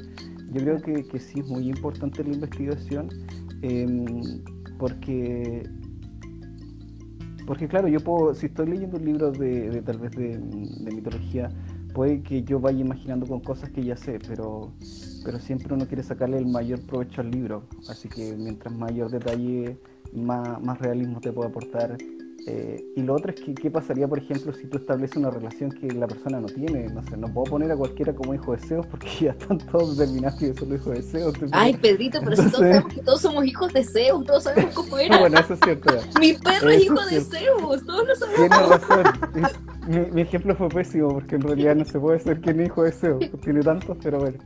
[0.51, 3.09] yo creo que, sí es muy importante la investigación,
[4.79, 5.69] porque
[7.49, 10.37] porque claro, yo puedo, si estoy leyendo un libro de, tal vez de,
[10.93, 11.49] mitología,
[11.95, 14.71] puede que yo vaya imaginando con cosas que ya sé, pero,
[15.25, 17.63] pero siempre uno quiere sacarle el mayor provecho al libro.
[17.89, 19.79] Así que mientras mayor detalle,
[20.13, 21.97] más, más realismo te puede aportar
[22.47, 25.71] eh, y lo otro es que, ¿qué pasaría, por ejemplo, si tú estableces una relación
[25.71, 26.87] que la persona no tiene?
[26.89, 29.97] No sé, no puedo poner a cualquiera como hijo de Zeus porque ya están todos
[29.97, 31.35] determinados que yo soy hijo de Zeus.
[31.51, 34.97] Ay, Pedrito, pero si todos sabemos que todos somos hijos de Zeus, todos sabemos cómo
[34.99, 35.19] era.
[35.19, 35.93] bueno, eso es cierto.
[36.19, 38.49] Mi perro es hijo de Zeus, todos lo sabemos.
[38.49, 39.03] Tienes razón.
[39.87, 42.83] Mi, mi, ejemplo fue pésimo porque en realidad no se puede ser quién es hijo
[42.83, 43.25] de Zeus.
[43.43, 44.37] Tiene tantos, pero bueno.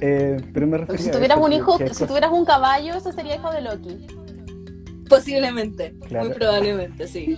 [0.00, 3.50] Eh, pero me refería si tuvieras un hijo, si tuvieras un caballo, ese sería hijo
[3.52, 4.06] de Loki.
[5.10, 7.36] Posiblemente, muy probablemente, sí.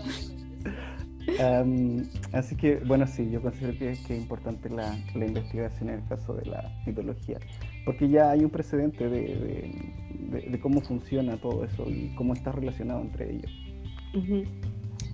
[2.33, 6.45] así que, bueno, sí, yo considero que, es importante la, investigación en el caso de
[6.47, 7.39] la mitología,
[7.85, 13.33] porque ya hay un precedente de, cómo funciona todo eso y cómo está relacionado entre
[13.33, 13.51] ellos.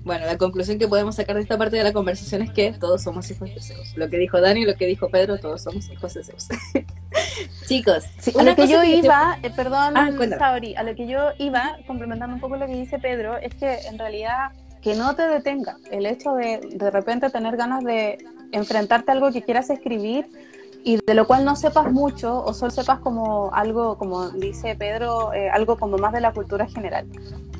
[0.08, 3.02] Bueno, la conclusión que podemos sacar de esta parte de la conversación es que todos
[3.02, 3.94] somos hijos de Zeus.
[3.94, 6.48] Lo que dijo Dani, lo que dijo Pedro, todos somos hijos de Zeus.
[7.68, 12.34] Chicos, a lo que yo iba, eh, perdón, ah, a lo que yo iba, complementando
[12.34, 16.06] un poco lo que dice Pedro, es que en realidad que no te detenga el
[16.06, 18.16] hecho de de repente tener ganas de
[18.52, 20.26] enfrentarte a algo que quieras escribir
[20.88, 25.34] y de lo cual no sepas mucho o solo sepas como algo, como dice Pedro,
[25.34, 27.06] eh, algo como más de la cultura general.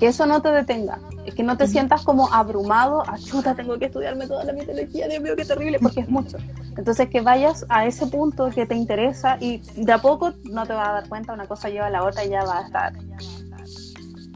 [0.01, 3.85] Que eso no te detenga, es que no te sientas como abrumado, chuta, tengo que
[3.85, 6.39] estudiarme toda la mitología, Dios mío, qué terrible, porque es mucho.
[6.75, 10.73] Entonces que vayas a ese punto que te interesa y de a poco no te
[10.73, 12.95] vas a dar cuenta, una cosa lleva a la otra y ya va a estar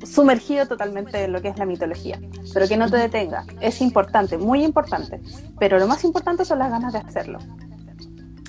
[0.04, 2.20] sumergido totalmente en lo que es la mitología,
[2.52, 5.22] pero que no te detenga, es importante, muy importante,
[5.58, 7.38] pero lo más importante son las ganas de hacerlo.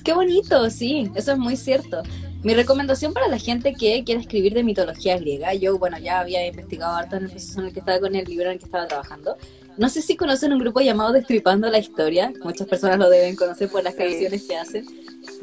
[0.03, 2.03] Qué bonito, sí, eso es muy cierto.
[2.43, 6.45] Mi recomendación para la gente que quiere escribir de mitología griega, yo, bueno, ya había
[6.45, 8.65] investigado harto en el proceso en el que estaba con el libro en el que
[8.65, 9.37] estaba trabajando.
[9.77, 13.69] No sé si conocen un grupo llamado Destripando la Historia, muchas personas lo deben conocer
[13.69, 14.85] por las canciones que hacen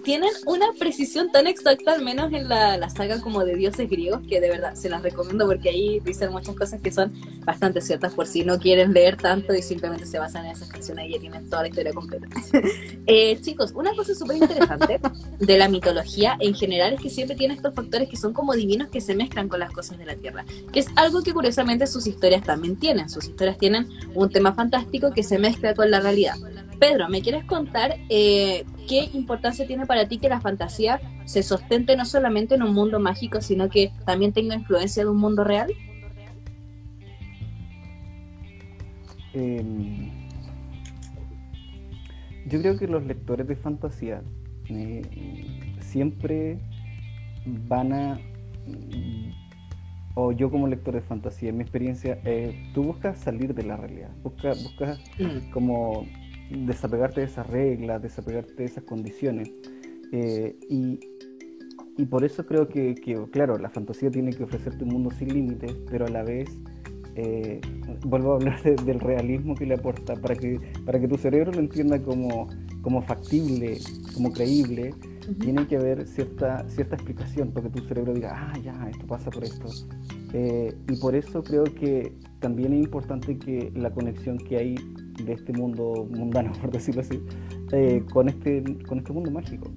[0.04, 4.20] tienen una precisión tan exacta, al menos en la, la, saga como de dioses griegos,
[4.28, 7.12] que de verdad se las recomiendo porque ahí dicen muchas cosas que son
[7.44, 11.08] bastante ciertas por si no quieren leer tanto y simplemente se basan en esas canciones
[11.08, 12.26] y ya tienen toda la historia completa.
[13.06, 15.00] eh, chicos, una cosa súper interesante
[15.38, 18.88] de la mitología en general es que siempre tiene estos factores que son como divinos
[18.88, 22.06] que se mezclan con las cosas de la tierra, que es algo que curiosamente sus
[22.06, 23.08] historias también tienen.
[23.08, 26.36] Sus historias tienen un tema fantástico que se mezcla con la realidad.
[26.80, 31.94] Pedro, ¿me quieres contar eh, qué importancia tiene para ti que la fantasía se sostente
[31.94, 35.70] no solamente en un mundo mágico, sino que también tenga influencia de un mundo real?
[39.34, 40.10] Em,
[42.46, 44.22] yo creo que los lectores de fantasía
[44.70, 45.02] eh,
[45.80, 46.58] siempre
[47.44, 48.20] van a
[50.14, 53.76] o yo como lector de fantasía, en mi experiencia, eh, tú buscas salir de la
[53.76, 55.50] realidad, buscas, buscas mm.
[55.52, 56.06] como
[56.50, 59.50] desapegarte de esas reglas, desapegarte de esas condiciones.
[60.12, 60.98] Eh, y,
[61.96, 65.32] y, por eso creo que, que, claro, la fantasía tiene que ofrecerte un mundo sin
[65.32, 66.48] límites, pero a la vez,
[67.14, 67.60] eh,
[68.04, 71.60] vuelvo a hablar del realismo que le aporta, para que, para que tu cerebro lo
[71.60, 72.48] entienda como,
[72.82, 73.78] como factible,
[74.14, 74.94] como creíble,
[75.38, 79.30] tiene que haber cierta, cierta explicación para que tu cerebro diga, ah, ya, esto pasa
[79.30, 79.66] por esto.
[80.32, 84.74] Eh, y por eso creo que también es importante que la conexión que hay
[85.24, 87.20] de este mundo mundano, por decirlo así,
[87.72, 89.70] eh, con, este, con este mundo mágico.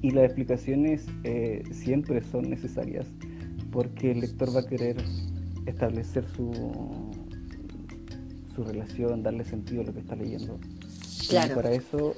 [0.00, 3.06] Y las explicaciones eh, siempre son necesarias
[3.72, 4.96] porque el lector va a querer
[5.66, 6.52] establecer su,
[8.54, 10.58] su relación, darle sentido a lo que está leyendo.
[11.30, 12.14] Y para eso,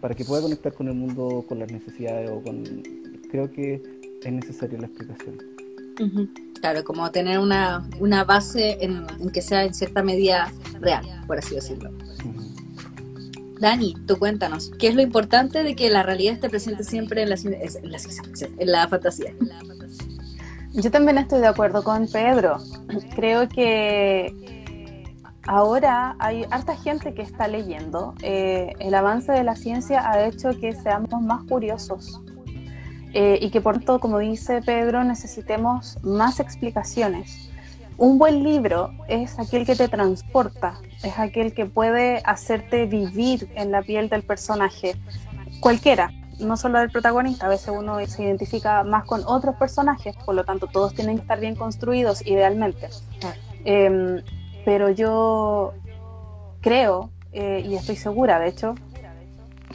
[0.00, 2.64] para que pueda conectar con el mundo, con las necesidades o con...
[3.30, 3.82] Creo que
[4.24, 5.38] es necesaria la explicación.
[6.60, 11.54] Claro, como tener una, una base en, que sea en cierta medida real, por así
[11.54, 11.90] decirlo.
[13.60, 17.30] Dani, tú cuéntanos, ¿qué es lo importante de que la realidad esté presente siempre en
[17.30, 17.98] la, en la,
[18.58, 19.32] en la fantasía?
[20.72, 22.58] Yo también estoy de acuerdo con Pedro.
[23.14, 24.34] Creo que
[25.46, 28.14] ahora hay harta gente que está leyendo.
[28.22, 32.20] Eh, el avance de la ciencia ha hecho que seamos más curiosos
[33.18, 37.48] eh, y que por tanto, como dice Pedro, necesitemos más explicaciones.
[37.96, 43.70] Un buen libro es aquel que te transporta, es aquel que puede hacerte vivir en
[43.70, 44.96] la piel del personaje,
[45.60, 50.34] cualquiera, no solo del protagonista, a veces uno se identifica más con otros personajes, por
[50.34, 52.90] lo tanto todos tienen que estar bien construidos idealmente.
[53.64, 54.20] Em,
[54.66, 55.72] pero yo
[56.60, 58.74] creo, eh, y estoy segura de hecho,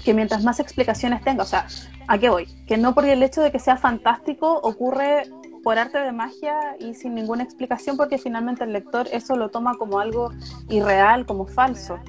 [0.03, 1.65] que mientras más explicaciones tenga, o sea,
[2.07, 2.47] ¿a qué voy?
[2.67, 5.23] Que no por el hecho de que sea fantástico ocurre
[5.63, 9.75] por arte de magia y sin ninguna explicación, porque finalmente el lector eso lo toma
[9.75, 10.31] como algo
[10.69, 11.99] irreal, como falso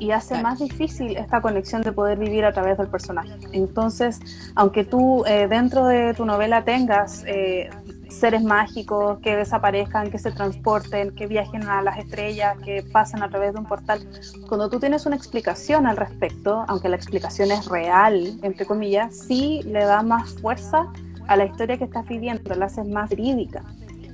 [0.00, 3.36] y hace más difícil esta conexión de poder vivir a través del personaje.
[3.52, 4.20] Entonces,
[4.54, 7.70] aunque tú eh, dentro de tu novela tengas eh,
[8.08, 13.28] seres mágicos que desaparezcan, que se transporten, que viajen a las estrellas, que pasen a
[13.28, 14.08] través de un portal,
[14.48, 19.62] cuando tú tienes una explicación al respecto, aunque la explicación es real, entre comillas, sí
[19.64, 20.90] le da más fuerza
[21.26, 23.62] a la historia que estás viviendo, la haces más verídica.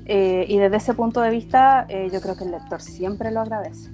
[0.07, 3.91] Eh, y desde ese punto de vista, yo creo que el lector siempre lo agradece.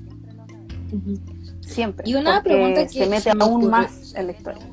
[1.61, 2.09] Siempre.
[2.09, 4.67] Y una pregunta que se mete aún más en la historia.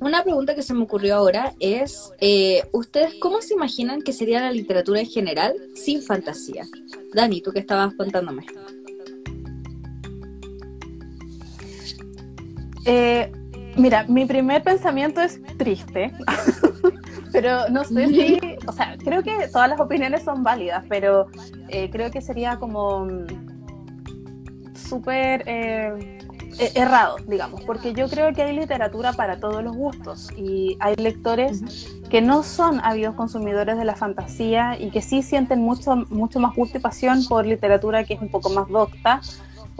[0.00, 4.40] Una pregunta que se me ocurrió ahora es, eh, ¿ustedes cómo se imaginan que sería
[4.40, 6.64] la literatura en general sin fantasía?
[7.12, 8.46] Dani, tú que estabas contándome.
[12.86, 13.30] Eh,
[13.76, 16.10] mira, mi primer pensamiento es triste,
[17.32, 21.26] pero no sé si, o sea, creo que todas las opiniones son válidas, pero
[21.68, 23.06] eh, creo que sería como
[24.74, 26.19] súper eh,
[26.58, 31.62] errado, digamos, porque yo creo que hay literatura para todos los gustos y hay lectores
[32.08, 36.54] que no son ávidos consumidores de la fantasía y que sí sienten mucho, mucho más
[36.54, 39.20] gusto y pasión por literatura que es un poco más docta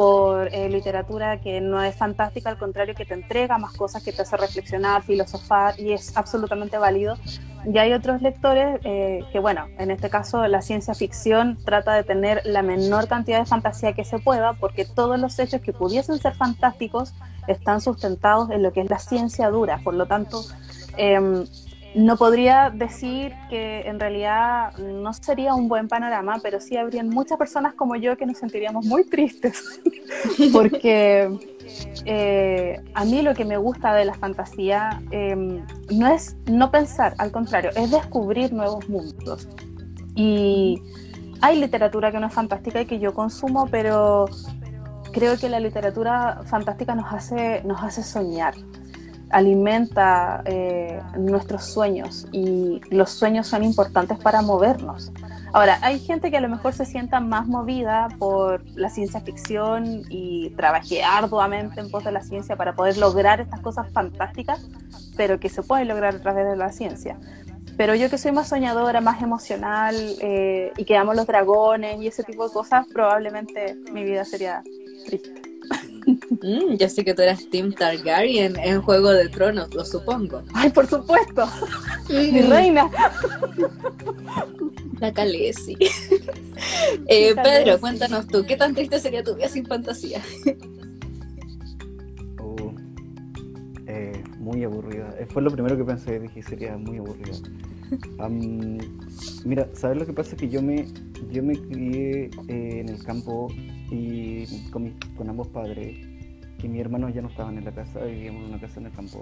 [0.00, 4.14] por eh, literatura que no es fantástica, al contrario, que te entrega más cosas, que
[4.14, 7.18] te hace reflexionar, filosofar y es absolutamente válido.
[7.66, 12.02] Y hay otros lectores eh, que, bueno, en este caso la ciencia ficción trata de
[12.02, 16.18] tener la menor cantidad de fantasía que se pueda, porque todos los hechos que pudiesen
[16.18, 17.12] ser fantásticos
[17.46, 19.80] están sustentados en lo que es la ciencia dura.
[19.84, 20.42] Por lo tanto,
[20.96, 21.44] eh,
[21.94, 27.36] no podría decir que en realidad no sería un buen panorama, pero sí habrían muchas
[27.36, 29.80] personas como yo que nos sentiríamos muy tristes,
[30.52, 31.28] porque
[32.04, 37.14] eh, a mí lo que me gusta de la fantasía em, no es no pensar,
[37.18, 39.48] al contrario, es descubrir nuevos mundos.
[40.14, 40.80] Y
[41.40, 44.26] hay literatura que no es fantástica y que yo consumo, pero
[45.12, 48.54] creo que la literatura fantástica nos hace, nos hace soñar,
[49.30, 55.12] alimenta eh, nuestros sueños y los sueños son importantes para movernos.
[55.52, 60.02] Ahora, hay gente que a lo mejor se sienta más movida por la ciencia ficción
[60.08, 64.68] y trabaje arduamente en pos de la ciencia para poder lograr estas cosas fantásticas,
[65.16, 67.18] pero que se pueden lograr a través de la ciencia.
[67.76, 72.06] Pero yo que soy más soñadora, más emocional eh, y que amo los dragones y
[72.06, 74.62] ese tipo de cosas, probablemente mi vida sería
[75.06, 75.49] triste.
[76.06, 80.42] Mm, ya sé que tú eras Team Targaryen en Juego de Tronos, lo supongo.
[80.54, 81.46] Ay, por supuesto.
[82.08, 82.90] Mi reina.
[85.00, 85.76] La Calesi.
[87.06, 90.20] Eh, Pedro, cuéntanos tú, ¿qué tan triste sería tu vida sin fantasía?
[92.38, 92.72] Uh,
[93.86, 95.14] eh, muy aburrida.
[95.18, 97.36] Eh, Fue lo primero que pensé, dije, sería muy aburrida.
[99.44, 100.36] Mira, ¿sabes lo que pasa?
[100.36, 100.86] Que yo me,
[101.30, 103.48] yo me crié eh, en el campo
[103.90, 105.98] y con, mis- con ambos padres,
[106.62, 108.92] y mis hermanos ya no estaban en la casa, vivíamos en una casa en el
[108.92, 109.20] campo.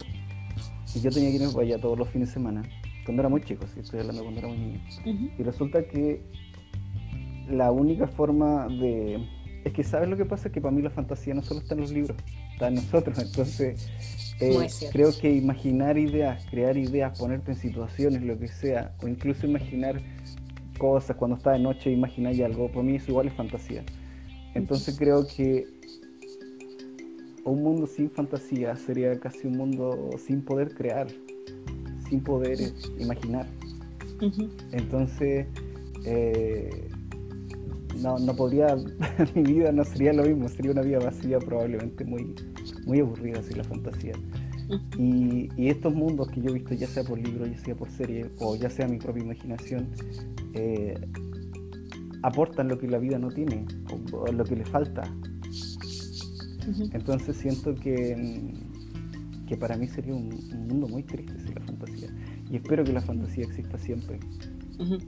[0.94, 2.62] Y yo tenía que irme para allá todos los fines de semana,
[3.04, 4.80] cuando era muy chico, sí, estoy hablando cuando era muy niño.
[5.06, 5.30] Ujú.
[5.38, 6.22] Y resulta que
[7.48, 9.24] la única forma de...
[9.68, 11.82] Es que sabes lo que pasa, que para mí la fantasía no solo está en
[11.82, 12.16] los libros,
[12.54, 13.18] está en nosotros.
[13.18, 13.86] Entonces,
[14.40, 19.46] eh, creo que imaginar ideas, crear ideas, ponerte en situaciones, lo que sea, o incluso
[19.46, 20.00] imaginar
[20.78, 23.84] cosas cuando está de noche, imaginar algo, para mí eso igual es fantasía.
[24.54, 25.66] Entonces creo que
[27.44, 31.08] un mundo sin fantasía sería casi un mundo sin poder crear,
[32.08, 33.46] sin poder eh, imaginar.
[34.72, 35.46] Entonces,
[36.06, 36.88] eh,
[38.02, 38.76] no, no podría,
[39.34, 42.34] mi vida no sería lo mismo, sería una vida vacía, probablemente muy,
[42.86, 44.12] muy aburrida sin la fantasía.
[44.98, 47.90] Y, y estos mundos que yo he visto, ya sea por libro, ya sea por
[47.90, 49.88] serie, o ya sea mi propia imaginación,
[50.54, 50.98] eh,
[52.22, 53.64] aportan lo que la vida no tiene,
[54.12, 55.02] o, o lo que le falta.
[56.92, 58.52] Entonces siento que,
[59.46, 62.08] que para mí sería un, un mundo muy triste sin la fantasía.
[62.50, 64.20] Y espero que la fantasía exista siempre.
[64.78, 64.98] Ujú.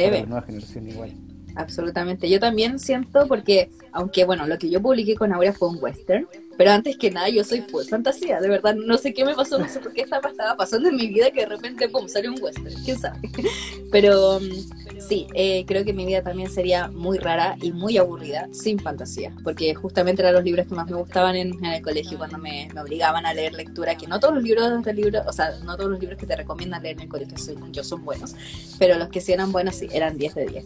[0.04, 0.20] Debe.
[0.20, 1.12] la nueva generación igual.
[1.54, 2.28] Absolutamente.
[2.28, 6.26] Yo también siento porque, aunque bueno, lo que yo publiqué con Aurea fue un western,
[6.56, 9.58] pero antes que nada yo soy full fantasía, de verdad, no sé qué me pasó,
[9.58, 12.42] no sé por qué estaba, pasando en mi vida que de repente, pum, salió un
[12.42, 13.18] western, quién sabe.
[13.90, 18.48] Pero mm, sí, eh, creo que mi vida también sería muy rara y muy aburrida
[18.52, 22.18] sin fantasía, porque justamente eran los libros que más me gustaban en, en el colegio
[22.18, 25.32] cuando me, me obligaban a leer lectura, que no todos los libros de libro, o
[25.32, 27.36] sea, no todos los libros que te recomiendan leer en el colegio,
[27.72, 28.34] yo, son buenos,
[28.78, 30.64] pero los que sí eran buenos, sí, eran 10 de 10.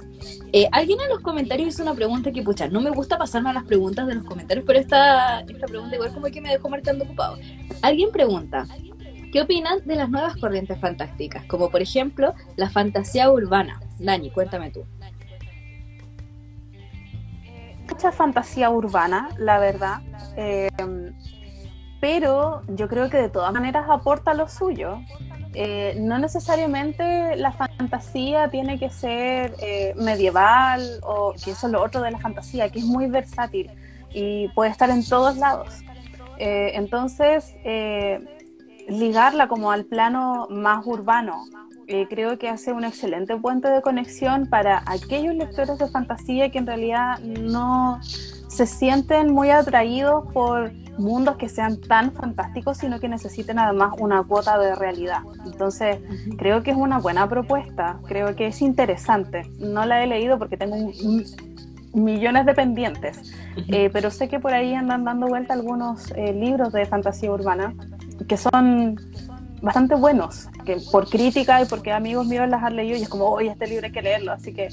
[0.56, 3.52] Eh, alguien en los comentarios hizo una pregunta que, pucha, no me gusta pasarme a
[3.52, 7.36] las preguntas de los comentarios, pero esta, pregunta igual como que me dejó marcando ocupado.
[7.82, 8.66] Alguien pregunta,
[9.34, 11.44] ¿qué opinan de las nuevas corrientes fantásticas?
[11.44, 13.82] Como por ejemplo, la fantasía urbana.
[13.98, 14.86] Dani, cuéntame tú.
[17.90, 20.00] mucha fantasía urbana, la verdad.
[20.38, 20.70] Eh,
[22.00, 25.00] pero yo creo que de todas maneras aporta lo suyo.
[25.58, 31.82] Eh, no necesariamente la fantasía tiene que ser eh, medieval o que eso es lo
[31.82, 33.70] otro de la fantasía, que es muy versátil
[34.12, 35.68] y puede estar en todos lados.
[36.38, 38.20] Eh, entonces, eh,
[38.88, 41.44] ligarla como al plano más urbano,
[41.86, 46.58] eh, creo que hace un excelente puente de conexión para aquellos lectores de fantasía que
[46.58, 48.00] en realidad no
[48.56, 54.22] se sienten muy atraídos por mundos que sean tan fantásticos, sino que necesiten además una
[54.22, 55.18] cuota de realidad.
[55.44, 55.98] Entonces,
[56.38, 59.42] creo que es una buena propuesta, creo que es interesante.
[59.58, 60.74] No la he leído porque tengo
[61.92, 63.30] millones de pendientes,
[63.68, 67.74] eh, pero sé que por ahí andan dando vuelta algunos eh, libros de fantasía urbana
[68.26, 68.96] que son
[69.60, 73.26] bastante buenos, que por crítica y porque amigos míos las han leído y es como,
[73.26, 74.70] oye, este libro hay que leerlo, así que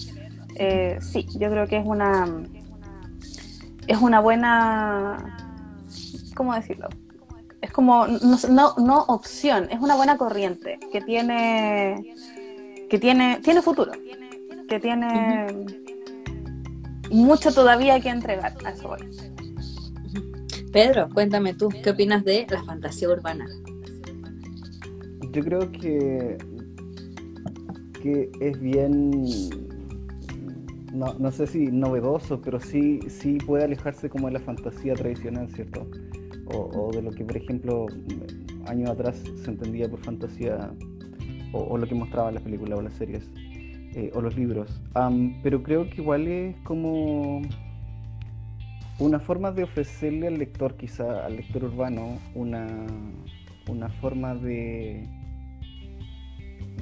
[0.55, 2.27] eh, sí, yo creo que es una
[3.87, 5.37] es una buena
[6.33, 6.89] ¿cómo decirlo?
[7.61, 12.15] Es como no, no, no opción, es una buena corriente que tiene
[12.89, 13.91] que tiene tiene futuro,
[14.67, 15.47] que tiene
[17.11, 18.99] mucho todavía que entregar, a eso voy.
[20.71, 23.47] Pedro, cuéntame tú, ¿qué opinas de la fantasía urbana?
[25.31, 26.37] Yo creo que,
[28.01, 29.23] que es bien,
[30.93, 35.49] no, no sé si novedoso, pero sí, sí puede alejarse como de la fantasía tradicional,
[35.49, 35.87] ¿cierto?
[36.45, 37.87] O, de lo que, por ejemplo,
[38.67, 40.71] años atrás se entendía por fantasía,
[41.51, 43.29] o, lo que mostraban las películas o las series,
[43.95, 44.81] eh, o los libros.
[45.41, 47.41] Pero creo que igual es como
[48.99, 52.67] una forma de ofrecerle al lector, quizá al lector urbano, una,
[53.67, 55.07] una forma de,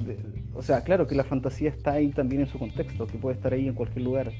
[0.04, 3.36] de- O sea, claro que la fantasía está ahí también en su contexto, que puede
[3.36, 4.32] estar ahí en cualquier lugar.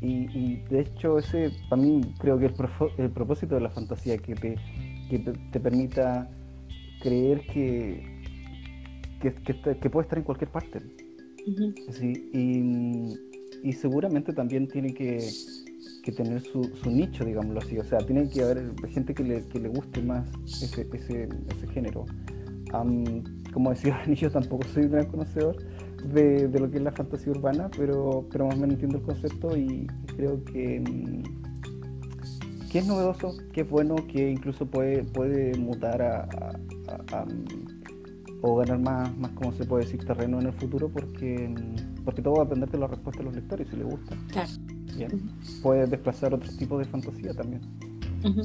[0.00, 2.54] Y, y de hecho ese, para mí, creo que el,
[2.98, 4.56] el propósito de la fantasía, que te,
[5.08, 6.28] que te, te permita
[7.00, 8.02] creer que,
[9.20, 9.34] que,
[9.80, 10.80] que, puede estar en cualquier parte.
[11.92, 15.30] Sí, y, y seguramente también tiene que,
[16.02, 17.78] que tener su, su nicho, digámoslo así.
[17.78, 21.66] O sea, tiene que haber gente que le, que le guste más ese, ese, ese
[21.72, 22.04] género.
[23.56, 25.56] Como decía yo tampoco soy un gran conocedor
[26.12, 29.02] de, de lo que es la fantasía urbana, pero, pero más o menos entiendo el
[29.04, 31.22] concepto y creo que, mm,
[32.70, 36.60] que es novedoso, que es bueno, que incluso puede, puede mutar a, a-
[37.14, 40.90] a- a, mm, o ganar más, más, como se puede decir, terreno en el futuro,
[40.90, 43.86] porque, mm, porque todo va a depender de la respuesta de los lectores, si les
[43.86, 44.14] gusta.
[44.32, 44.50] Claro.
[44.98, 45.10] Bien.
[45.62, 47.62] Puede desplazar otros tipos de fantasía también.
[48.22, 48.42] Ujú.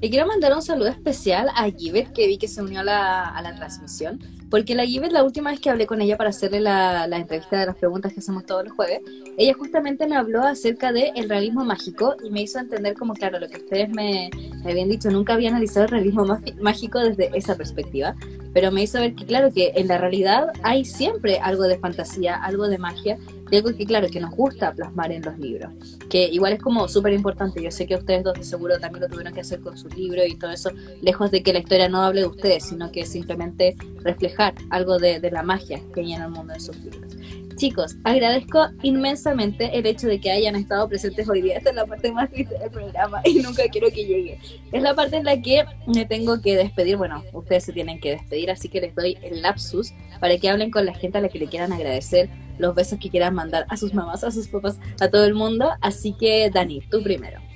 [0.00, 3.28] Le quiero mandar un saludo especial a Givet, que vi que se unió a la,
[3.28, 4.18] a la transmisión.
[4.48, 7.60] Porque la Givet, la última vez que hablé con ella para hacerle la, la, entrevista
[7.60, 9.02] de las preguntas que hacemos todos los jueves,
[9.36, 13.38] ella justamente me habló acerca del el realismo mágico y me hizo entender como, claro,
[13.38, 14.30] lo que ustedes me,
[14.64, 16.26] me habían dicho, nunca había analizado el realismo
[16.60, 18.16] mágico desde esa perspectiva,
[18.54, 22.42] pero me hizo ver que, claro, que en la realidad hay siempre algo de fantasía,
[22.42, 25.70] algo de magia, y algo que, claro, que nos gusta plasmar en los libros,
[26.08, 27.62] que igual es como súper importante.
[27.62, 30.26] Yo sé que ustedes dos de seguro también lo tuvieron que hacer con sus libros
[30.26, 30.70] y todo eso,
[31.00, 35.20] lejos de que la historia no hable de ustedes, sino que simplemente reflejar algo de,
[35.20, 37.14] de la magia que hay en el mundo de sus libros.
[37.60, 41.58] Chicos, agradezco inmensamente el hecho de que hayan estado presentes hoy día.
[41.58, 44.38] Esta es la parte más triste del programa y nunca quiero que llegue.
[44.72, 46.96] Es la parte en la que me tengo que despedir.
[46.96, 50.70] Bueno, ustedes se tienen que despedir, así que les doy el lapsus para que hablen
[50.70, 53.76] con la gente a la que le quieran agradecer, los besos que quieran mandar a
[53.76, 55.68] sus mamás, a sus papás, a todo el mundo.
[55.82, 57.49] Así que, Dani, tú primero.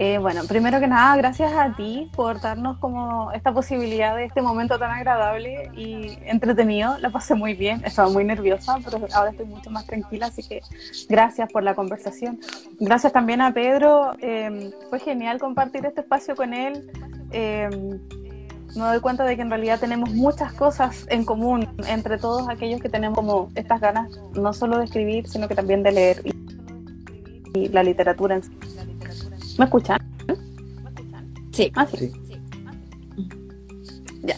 [0.00, 4.42] Eh, bueno, primero que nada, gracias a ti por darnos como esta posibilidad de este
[4.42, 6.98] momento tan agradable y entretenido.
[6.98, 10.60] La pasé muy bien, estaba muy nerviosa, pero ahora estoy mucho más tranquila, así que
[11.08, 12.38] gracias por la conversación.
[12.78, 16.92] Gracias también a Pedro, eh, fue genial compartir este espacio con él.
[17.32, 17.68] Eh,
[18.76, 22.80] me doy cuenta de que en realidad tenemos muchas cosas en común entre todos aquellos
[22.80, 26.22] que tenemos estas ganas, no solo de escribir, sino que también de leer
[27.54, 28.67] y la literatura en sí.
[29.58, 29.98] ¿Me escuchan?
[31.52, 31.72] Sí.
[31.74, 32.12] Ah, sí.
[34.22, 34.36] Ya.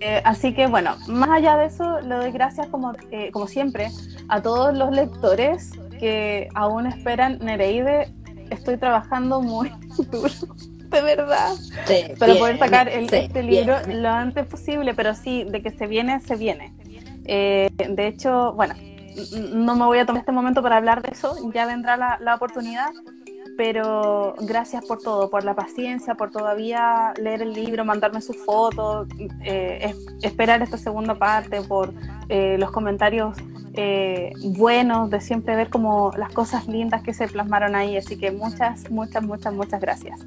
[0.00, 3.90] Eh, así que bueno, más allá de eso, le doy gracias como, eh, como siempre
[4.28, 8.08] a todos los lectores que aún esperan Nereide.
[8.50, 9.72] Estoy trabajando muy
[10.10, 10.30] duro,
[10.90, 11.52] de verdad,
[11.86, 14.02] Sí, para bien, poder sacar el- sí, este libro bien.
[14.02, 16.72] lo antes posible, pero sí, de que se viene, se viene.
[17.26, 18.74] Eh, de hecho, bueno,
[19.54, 22.34] no me voy a tomar este momento para hablar de eso, ya vendrá la, la
[22.34, 22.90] oportunidad,
[23.56, 29.08] pero gracias por todo, por la paciencia, por todavía leer el libro, mandarme sus fotos,
[29.42, 31.92] eh, es- esperar esta segunda parte, por
[32.28, 33.36] eh, los comentarios
[33.74, 38.32] eh, buenos, de siempre ver como las cosas lindas que se plasmaron ahí, así que
[38.32, 40.20] muchas, muchas, muchas, muchas gracias.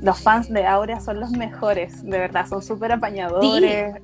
[0.00, 3.94] Los fans de Aurea son los mejores, de verdad, son súper apañadores.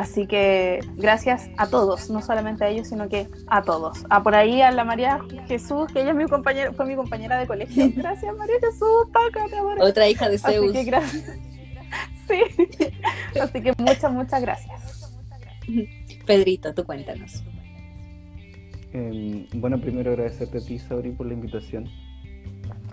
[0.00, 4.04] Así que gracias a todos, no solamente a ellos, sino que a todos.
[4.08, 7.38] A por ahí a la María Jesús, que ella es mi compañera, fue mi compañera
[7.38, 7.90] de colegio.
[7.96, 9.84] Gracias María Jesús, Paca, te adoro.
[9.84, 10.72] Otra hija de Así Zeus.
[10.72, 11.24] que gracias.
[12.28, 12.66] Sí.
[13.40, 15.18] Así que muchas, muchas gracias.
[16.24, 17.42] Pedrito, tú cuéntanos.
[18.92, 21.88] Eh, bueno, primero agradecerte a ti, Sabri, por la invitación.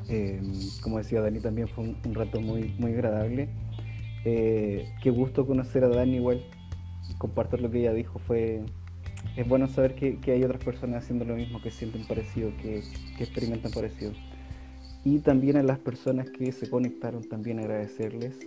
[0.09, 0.41] Eh,
[0.81, 3.47] como decía Dani, también fue un, un rato muy, muy agradable.
[4.25, 6.43] Eh, qué gusto conocer a Dani igual,
[7.17, 8.19] compartir lo que ella dijo.
[8.19, 8.63] Fue,
[9.35, 12.83] es bueno saber que, hay otras personas haciendo lo mismo, que sienten parecido, que,
[13.17, 14.13] que experimentan parecido.
[15.03, 18.37] Y también a las personas que se conectaron, también agradecerles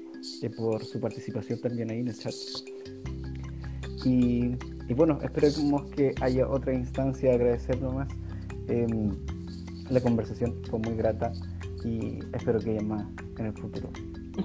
[0.43, 2.35] eh, por su participación también ahí en el chat.
[4.05, 4.57] Y,
[4.89, 8.09] y bueno, esperemos que haya otra instancia de agradecer nomás.
[8.69, 9.13] Em,
[9.89, 11.33] la conversación fue muy grata
[11.85, 13.07] y espero que haya más
[13.39, 13.91] en el futuro.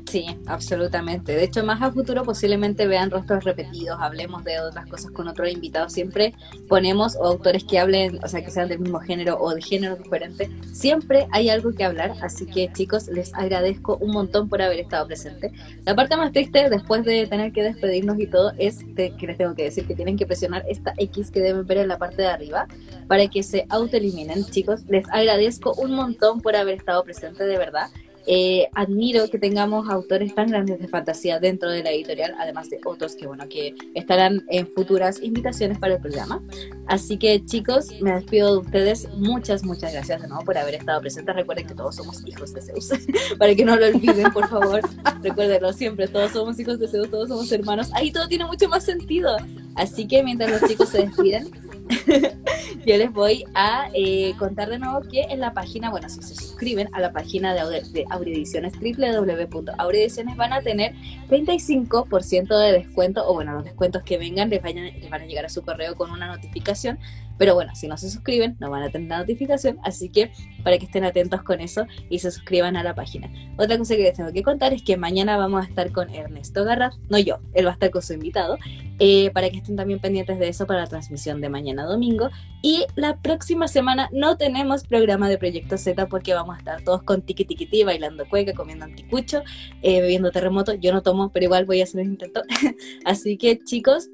[0.05, 1.35] Sí, absolutamente.
[1.35, 5.49] De hecho, más a futuro posiblemente vean rostros repetidos, hablemos de otras cosas con otros
[5.49, 5.93] invitados.
[5.93, 6.33] Siempre
[6.67, 9.95] ponemos o autores que hablen, o sea, que sean del mismo género o de género
[9.95, 10.49] diferente.
[10.73, 15.07] Siempre hay algo que hablar, así que chicos, les agradezco un montón por haber estado
[15.07, 15.51] presentes.
[15.85, 19.55] La parte más triste, después de tener que despedirnos y todo, es que les tengo
[19.55, 22.27] que decir que tienen que presionar esta X que deben ver en la parte de
[22.27, 22.67] arriba
[23.07, 24.45] para que se autoeliminen.
[24.45, 27.89] Chicos, les agradezco un montón por haber estado presentes, de verdad.
[28.27, 32.79] Eh, admiro que tengamos autores tan grandes de fantasía dentro de la editorial, además de
[32.83, 36.41] otros que bueno que estarán en futuras invitaciones para el programa.
[36.87, 39.07] Así que chicos, me despido de ustedes.
[39.15, 41.35] Muchas, muchas gracias de nuevo por haber estado presentes.
[41.35, 42.89] Recuerden que todos somos hijos de Zeus.
[43.37, 44.81] para que no lo olviden, por favor.
[45.21, 47.89] Recuérdenlo siempre, todos somos hijos de Zeus, todos somos hermanos.
[47.93, 49.35] Ahí todo tiene mucho más sentido.
[49.75, 51.49] Así que mientras los chicos se despiden,
[52.85, 56.35] yo les voy a eh, contar de nuevo que en la página, bueno, si se
[56.35, 60.93] suscriben a la página de, Aude- de Audioediciones, www.audioediciones, van a tener
[61.29, 65.45] 35% de descuento, o bueno, los descuentos que vengan les, vayan- les van a llegar
[65.45, 66.97] a su correo con una notificación.
[67.37, 70.31] Pero bueno, si no se suscriben, no van a tener la notificación, así que
[70.63, 73.29] para que estén atentos con eso y se suscriban a la página.
[73.57, 76.63] Otra cosa que les tengo que contar es que mañana vamos a estar con Ernesto
[76.63, 78.57] Garraf, no yo, él va a estar con su invitado,
[78.99, 82.29] eh, para que estén también pendientes de eso para la transmisión de mañana domingo.
[82.61, 87.03] Y la próxima semana no tenemos programa de Proyecto Z porque vamos a estar todos
[87.03, 89.43] con tiki tiki ti, bailando cueca, comiendo anticucho,
[89.81, 90.73] eh, bebiendo terremoto.
[90.73, 92.41] Yo no tomo, pero igual voy a hacer un intento.
[93.05, 94.09] Así que chicos,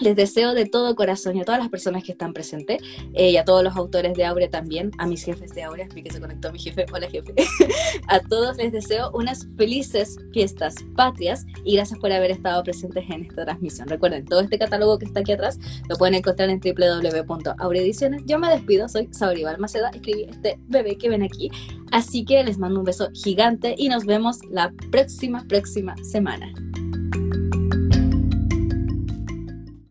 [0.00, 2.82] Les deseo de todo corazón y a todas las personas que están presentes
[3.12, 6.10] eh, y a todos los autores de Aurea también, a mis jefes de Aurea, que
[6.10, 7.32] se conectó mi jefe, hola jefe,
[8.08, 13.22] a todos les deseo unas felices fiestas patrias y gracias por haber estado presentes en
[13.22, 13.88] esta transmisión.
[13.88, 18.22] Recuerden, todo este catálogo que está aquí atrás lo pueden encontrar en www.aureediciones.
[18.26, 21.50] Yo me despido, soy Sauri Balmaceda, escribí este bebé que ven aquí,
[21.92, 26.52] así que les mando un beso gigante y nos vemos la próxima, próxima semana.